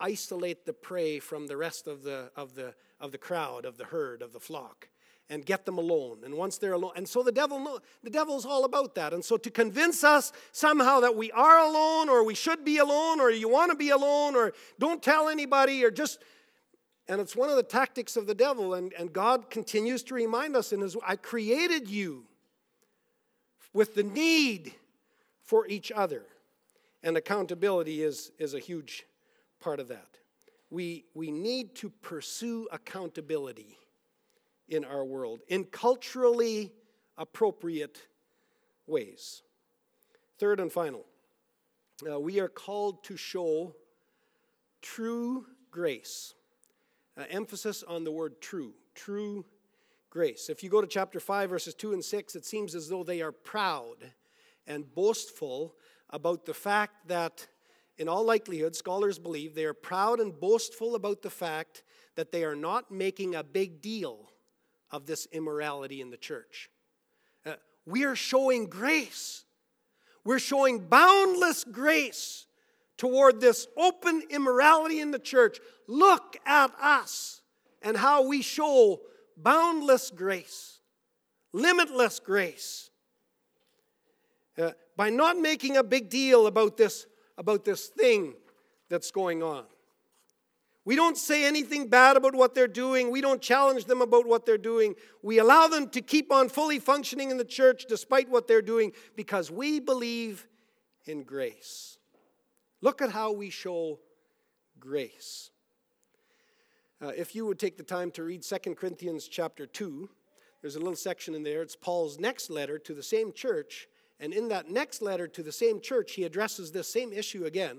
Isolate 0.00 0.64
the 0.64 0.72
prey 0.72 1.18
from 1.18 1.46
the 1.46 1.56
rest 1.56 1.86
of 1.86 2.02
the 2.02 2.30
of 2.34 2.54
the 2.54 2.74
of 3.00 3.12
the 3.12 3.18
crowd, 3.18 3.64
of 3.64 3.78
the 3.78 3.84
herd, 3.84 4.22
of 4.22 4.32
the 4.32 4.40
flock, 4.40 4.88
and 5.30 5.44
get 5.44 5.66
them 5.66 5.78
alone. 5.78 6.18
And 6.24 6.34
once 6.34 6.58
they're 6.58 6.72
alone, 6.72 6.92
and 6.96 7.08
so 7.08 7.22
the 7.22 7.32
devil 7.32 7.80
the 8.02 8.10
devil's 8.10 8.46
all 8.46 8.64
about 8.64 8.94
that. 8.94 9.12
And 9.12 9.24
so 9.24 9.36
to 9.36 9.50
convince 9.50 10.02
us 10.04 10.32
somehow 10.52 11.00
that 11.00 11.16
we 11.16 11.30
are 11.32 11.58
alone, 11.58 12.08
or 12.08 12.24
we 12.24 12.34
should 12.34 12.64
be 12.64 12.78
alone, 12.78 13.20
or 13.20 13.30
you 13.30 13.48
want 13.48 13.70
to 13.70 13.76
be 13.76 13.90
alone, 13.90 14.34
or 14.34 14.52
don't 14.78 15.02
tell 15.02 15.28
anybody, 15.28 15.84
or 15.84 15.90
just 15.90 16.18
and 17.08 17.22
it's 17.22 17.34
one 17.34 17.48
of 17.48 17.56
the 17.56 17.62
tactics 17.62 18.16
of 18.16 18.26
the 18.26 18.34
devil, 18.34 18.74
and, 18.74 18.92
and 18.92 19.12
God 19.12 19.48
continues 19.48 20.02
to 20.04 20.14
remind 20.14 20.54
us 20.54 20.72
in 20.72 20.80
his 20.80 20.96
I 21.06 21.16
created 21.16 21.88
you 21.88 22.24
with 23.72 23.94
the 23.94 24.02
need 24.02 24.74
for 25.42 25.66
each 25.68 25.90
other. 25.90 26.24
And 27.02 27.16
accountability 27.16 28.02
is, 28.02 28.32
is 28.38 28.54
a 28.54 28.58
huge 28.58 29.06
part 29.60 29.80
of 29.80 29.88
that 29.88 30.17
we, 30.70 31.04
we 31.14 31.30
need 31.30 31.74
to 31.76 31.90
pursue 31.90 32.68
accountability 32.70 33.78
in 34.68 34.84
our 34.84 35.04
world 35.04 35.40
in 35.48 35.64
culturally 35.64 36.72
appropriate 37.16 38.06
ways. 38.86 39.42
Third 40.38 40.60
and 40.60 40.70
final, 40.70 41.04
uh, 42.08 42.20
we 42.20 42.38
are 42.38 42.48
called 42.48 43.02
to 43.04 43.16
show 43.16 43.74
true 44.82 45.46
grace. 45.70 46.34
Uh, 47.16 47.24
emphasis 47.30 47.82
on 47.82 48.04
the 48.04 48.12
word 48.12 48.40
true, 48.40 48.72
true 48.94 49.44
grace. 50.10 50.48
If 50.48 50.62
you 50.62 50.70
go 50.70 50.80
to 50.80 50.86
chapter 50.86 51.18
5, 51.18 51.50
verses 51.50 51.74
2 51.74 51.92
and 51.94 52.04
6, 52.04 52.36
it 52.36 52.46
seems 52.46 52.74
as 52.74 52.88
though 52.88 53.02
they 53.02 53.20
are 53.20 53.32
proud 53.32 53.96
and 54.66 54.94
boastful 54.94 55.74
about 56.10 56.46
the 56.46 56.54
fact 56.54 57.08
that 57.08 57.46
in 57.98 58.08
all 58.08 58.24
likelihood, 58.24 58.76
scholars 58.76 59.18
believe 59.18 59.54
they 59.54 59.64
are 59.64 59.74
proud 59.74 60.20
and 60.20 60.38
boastful 60.38 60.94
about 60.94 61.22
the 61.22 61.30
fact 61.30 61.82
that 62.14 62.32
they 62.32 62.44
are 62.44 62.56
not 62.56 62.90
making 62.90 63.34
a 63.34 63.42
big 63.42 63.80
deal 63.80 64.30
of 64.90 65.06
this 65.06 65.26
immorality 65.32 66.00
in 66.00 66.10
the 66.10 66.16
church. 66.16 66.70
Uh, 67.44 67.54
we 67.84 68.04
are 68.04 68.16
showing 68.16 68.66
grace. 68.66 69.44
We're 70.24 70.38
showing 70.38 70.86
boundless 70.86 71.64
grace 71.64 72.46
toward 72.96 73.40
this 73.40 73.66
open 73.76 74.22
immorality 74.30 75.00
in 75.00 75.10
the 75.10 75.18
church. 75.18 75.58
Look 75.86 76.36
at 76.46 76.70
us 76.80 77.40
and 77.82 77.96
how 77.96 78.26
we 78.26 78.42
show 78.42 79.00
boundless 79.36 80.10
grace, 80.10 80.80
limitless 81.52 82.20
grace. 82.20 82.90
Uh, 84.56 84.72
by 84.96 85.10
not 85.10 85.38
making 85.38 85.76
a 85.76 85.84
big 85.84 86.10
deal 86.10 86.48
about 86.48 86.76
this 86.76 87.06
about 87.38 87.64
this 87.64 87.86
thing 87.86 88.34
that's 88.90 89.10
going 89.10 89.42
on. 89.42 89.64
We 90.84 90.96
don't 90.96 91.18
say 91.18 91.44
anything 91.44 91.88
bad 91.88 92.16
about 92.16 92.34
what 92.34 92.54
they're 92.54 92.66
doing. 92.66 93.10
We 93.10 93.20
don't 93.20 93.42
challenge 93.42 93.84
them 93.84 94.00
about 94.00 94.26
what 94.26 94.46
they're 94.46 94.56
doing. 94.56 94.94
We 95.22 95.38
allow 95.38 95.66
them 95.66 95.88
to 95.90 96.00
keep 96.00 96.32
on 96.32 96.48
fully 96.48 96.78
functioning 96.78 97.30
in 97.30 97.36
the 97.36 97.44
church 97.44 97.84
despite 97.88 98.28
what 98.28 98.48
they're 98.48 98.62
doing 98.62 98.92
because 99.14 99.50
we 99.50 99.80
believe 99.80 100.46
in 101.04 101.24
grace. 101.24 101.98
Look 102.80 103.02
at 103.02 103.10
how 103.10 103.32
we 103.32 103.50
show 103.50 103.98
grace. 104.80 105.50
Uh, 107.02 107.08
if 107.08 107.34
you 107.34 107.46
would 107.46 107.58
take 107.58 107.76
the 107.76 107.82
time 107.82 108.10
to 108.12 108.24
read 108.24 108.42
2 108.42 108.74
Corinthians 108.74 109.28
chapter 109.28 109.66
2, 109.66 110.08
there's 110.62 110.76
a 110.76 110.80
little 110.80 110.96
section 110.96 111.34
in 111.34 111.42
there. 111.42 111.62
It's 111.62 111.76
Paul's 111.76 112.18
next 112.18 112.50
letter 112.50 112.78
to 112.78 112.94
the 112.94 113.02
same 113.02 113.32
church, 113.32 113.88
and 114.20 114.32
in 114.32 114.48
that 114.48 114.70
next 114.70 115.02
letter 115.02 115.28
to 115.28 115.42
the 115.42 115.52
same 115.52 115.80
church, 115.80 116.12
he 116.12 116.24
addresses 116.24 116.72
this 116.72 116.92
same 116.92 117.12
issue 117.12 117.44
again, 117.44 117.78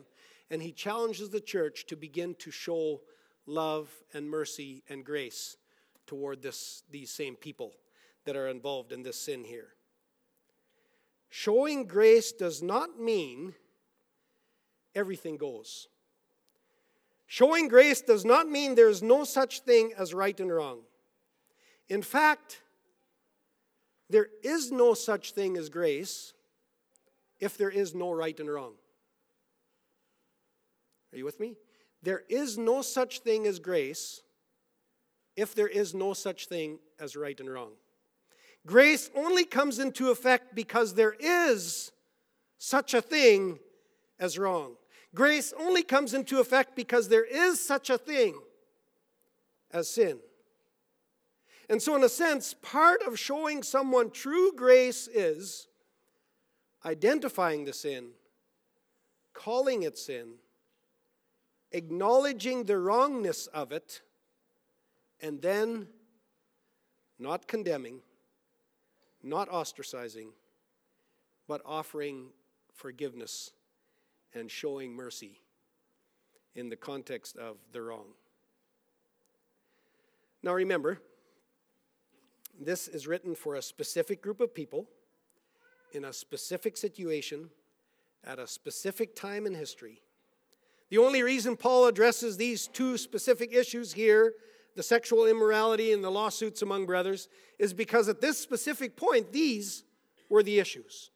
and 0.50 0.62
he 0.62 0.72
challenges 0.72 1.30
the 1.30 1.42
church 1.42 1.86
to 1.88 1.96
begin 1.96 2.36
to 2.36 2.52
show 2.52 3.02
love 3.46 3.90
and 4.14 4.30
mercy 4.30 4.84
and 4.90 5.04
grace 5.06 5.58
toward 6.08 6.42
this, 6.42 6.84
these 6.90 7.12
same 7.12 7.36
people 7.36 7.74
that 8.26 8.36
are 8.36 8.48
involved 8.48 8.92
in 8.92 9.04
this 9.04 9.20
sin 9.20 9.44
here. 9.44 9.70
Showing 11.30 11.86
grace 11.86 12.32
does 12.32 12.64
not 12.64 13.00
mean 13.00 13.54
everything 14.96 15.38
goes. 15.38 15.88
Showing 17.28 17.68
grace 17.68 18.02
does 18.02 18.26
not 18.26 18.50
mean 18.50 18.74
there's 18.74 19.04
no 19.04 19.24
such 19.24 19.60
thing 19.60 19.94
as 19.96 20.14
right 20.14 20.40
and 20.40 20.52
wrong. 20.52 20.80
In 21.88 22.02
fact, 22.02 22.62
there 24.10 24.28
is 24.44 24.72
no 24.72 24.94
such 24.94 25.34
thing 25.34 25.58
as 25.58 25.70
grace 25.70 26.34
if 27.40 27.58
there 27.58 27.70
is 27.70 27.94
no 27.94 28.12
right 28.12 28.38
and 28.40 28.50
wrong. 28.50 28.74
Are 31.14 31.18
you 31.18 31.26
with 31.26 31.40
me? 31.40 31.56
There 32.02 32.24
is 32.30 32.58
no 32.58 32.82
such 32.82 33.20
thing 33.20 33.46
as 33.48 33.60
grace 33.60 34.22
if 35.36 35.56
there 35.56 35.68
is 35.68 35.94
no 35.94 36.14
such 36.14 36.48
thing 36.48 36.80
as 37.00 37.16
right 37.16 37.40
and 37.40 37.50
wrong. 37.50 37.72
Grace 38.66 39.10
only 39.16 39.46
comes 39.46 39.80
into 39.80 40.12
effect 40.12 40.54
because 40.54 40.94
there 40.94 41.16
is 41.20 41.92
such 42.58 42.94
a 42.94 43.02
thing 43.02 43.60
as 44.20 44.38
wrong. 44.38 44.76
Grace 45.16 45.54
only 45.60 45.82
comes 45.82 46.14
into 46.14 46.40
effect 46.40 46.76
because 46.76 47.08
there 47.08 47.26
is 47.26 47.60
such 47.60 47.90
a 47.90 47.98
thing 47.98 48.38
as 49.72 49.90
sin. 49.90 50.20
And 51.70 51.80
so, 51.80 51.96
in 51.96 52.04
a 52.04 52.10
sense, 52.10 52.56
part 52.56 53.04
of 53.04 53.20
showing 53.20 53.62
someone 53.62 54.10
true 54.10 54.52
grace 54.56 55.08
is 55.08 55.68
identifying 56.84 57.66
the 57.66 57.74
sin, 57.74 58.10
calling 59.34 59.84
it 59.84 59.98
sin, 59.98 60.34
acknowledging 61.72 62.64
the 62.64 62.80
wrongness 62.80 63.46
of 63.48 63.72
it, 63.72 64.02
and 65.22 65.42
then 65.42 65.88
not 67.20 67.48
condemning, 67.48 68.00
not 69.22 69.48
ostracizing, 69.50 70.30
but 71.48 71.62
offering 71.66 72.30
forgiveness 72.74 73.52
and 74.34 74.50
showing 74.50 74.94
mercy 74.94 75.40
in 76.56 76.70
the 76.70 76.76
context 76.76 77.38
of 77.38 77.58
the 77.74 77.82
wrong. 77.82 78.06
Now 80.42 80.54
remember, 80.54 81.02
this 82.60 82.88
is 82.88 83.08
written 83.08 83.36
for 83.36 83.56
a 83.56 83.62
specific 83.62 84.22
group 84.22 84.42
of 84.42 84.54
people 84.54 84.88
in 85.94 86.06
a 86.06 86.14
specific 86.14 86.78
situation 86.78 87.50
at 88.24 88.40
a 88.40 88.48
specific 88.48 89.16
time 89.16 89.46
in 89.46 89.56
history. 89.56 90.02
The 90.90 90.98
only 90.98 91.24
reason 91.24 91.56
Paul 91.56 91.88
addresses 91.88 92.38
these 92.38 92.68
two 92.68 92.98
specific 92.98 93.54
issues 93.54 93.94
here, 93.94 94.34
the 94.76 94.84
sexual 94.84 95.26
immorality 95.26 95.94
and 95.94 96.04
the 96.04 96.10
lawsuits 96.10 96.62
among 96.62 96.86
brothers, 96.86 97.30
is 97.58 97.74
because 97.74 98.10
at 98.10 98.22
this 98.22 98.40
specific 98.40 98.96
point, 98.98 99.32
these 99.32 99.84
were 100.30 100.44
the 100.44 100.60
issues. 100.60 101.12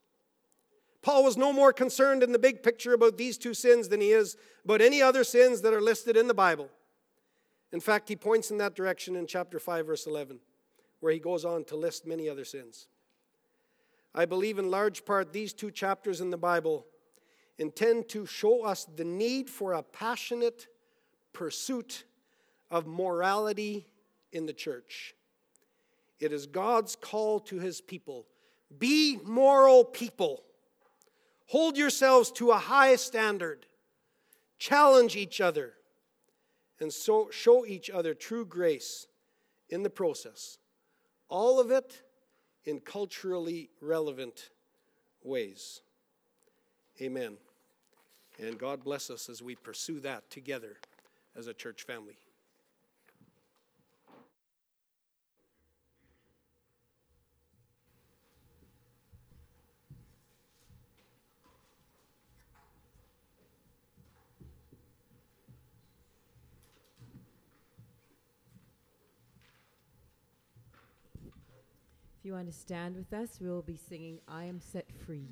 Paul 1.01 1.23
was 1.23 1.35
no 1.35 1.51
more 1.51 1.73
concerned 1.73 2.23
in 2.23 2.31
the 2.31 2.39
big 2.39 2.63
picture 2.63 2.93
about 2.93 3.17
these 3.17 3.37
two 3.37 3.53
sins 3.53 3.89
than 3.89 3.99
he 3.99 4.11
is 4.11 4.37
about 4.63 4.81
any 4.81 5.01
other 5.01 5.23
sins 5.23 5.61
that 5.61 5.73
are 5.73 5.81
listed 5.81 6.15
in 6.15 6.27
the 6.27 6.33
Bible. 6.33 6.69
In 7.73 7.81
fact, 7.81 8.07
he 8.07 8.15
points 8.15 8.51
in 8.51 8.57
that 8.59 8.75
direction 8.75 9.15
in 9.15 9.27
chapter 9.27 9.59
5, 9.59 9.87
verse 9.87 10.07
11, 10.07 10.39
where 11.03 11.11
he 11.11 11.19
goes 11.19 11.43
on 11.43 11.65
to 11.65 11.75
list 11.75 12.07
many 12.07 12.29
other 12.29 12.45
sins. 12.45 12.87
I 14.15 14.23
believe 14.23 14.57
in 14.57 14.71
large 14.71 15.03
part 15.03 15.33
these 15.33 15.51
two 15.51 15.69
chapters 15.69 16.21
in 16.21 16.29
the 16.29 16.37
Bible 16.37 16.85
intend 17.57 18.07
to 18.07 18.25
show 18.25 18.63
us 18.63 18.85
the 18.85 19.03
need 19.03 19.49
for 19.49 19.73
a 19.73 19.83
passionate 19.83 20.67
pursuit 21.33 22.05
of 22.71 22.87
morality 22.87 23.85
in 24.31 24.45
the 24.45 24.53
church. 24.53 25.13
It 26.21 26.31
is 26.31 26.45
God's 26.45 26.95
call 26.95 27.41
to 27.41 27.59
his 27.59 27.81
people 27.81 28.25
be 28.79 29.19
moral 29.25 29.83
people. 29.83 30.45
Hold 31.47 31.77
yourselves 31.77 32.31
to 32.31 32.51
a 32.51 32.57
high 32.57 32.95
standard. 32.95 33.65
Challenge 34.57 35.17
each 35.17 35.41
other. 35.41 35.73
And 36.79 36.93
so 36.93 37.27
show 37.29 37.65
each 37.65 37.89
other 37.89 38.13
true 38.13 38.45
grace 38.45 39.07
in 39.67 39.83
the 39.83 39.89
process. 39.89 40.59
All 41.33 41.59
of 41.59 41.71
it 41.71 42.03
in 42.63 42.79
culturally 42.79 43.71
relevant 43.81 44.51
ways. 45.23 45.81
Amen. 47.01 47.37
And 48.37 48.59
God 48.59 48.83
bless 48.83 49.09
us 49.09 49.29
as 49.29 49.41
we 49.41 49.55
pursue 49.55 49.99
that 50.01 50.29
together 50.29 50.77
as 51.35 51.47
a 51.47 51.53
church 51.55 51.87
family. 51.87 52.19
If 72.23 72.27
you 72.27 72.35
want 72.35 72.47
to 72.47 72.57
stand 72.57 72.95
with 72.95 73.11
us, 73.11 73.37
we 73.41 73.49
will 73.49 73.61
be 73.61 73.75
singing 73.75 74.21
I 74.29 74.45
Am 74.45 74.61
Set 74.61 74.89
Free. 75.05 75.27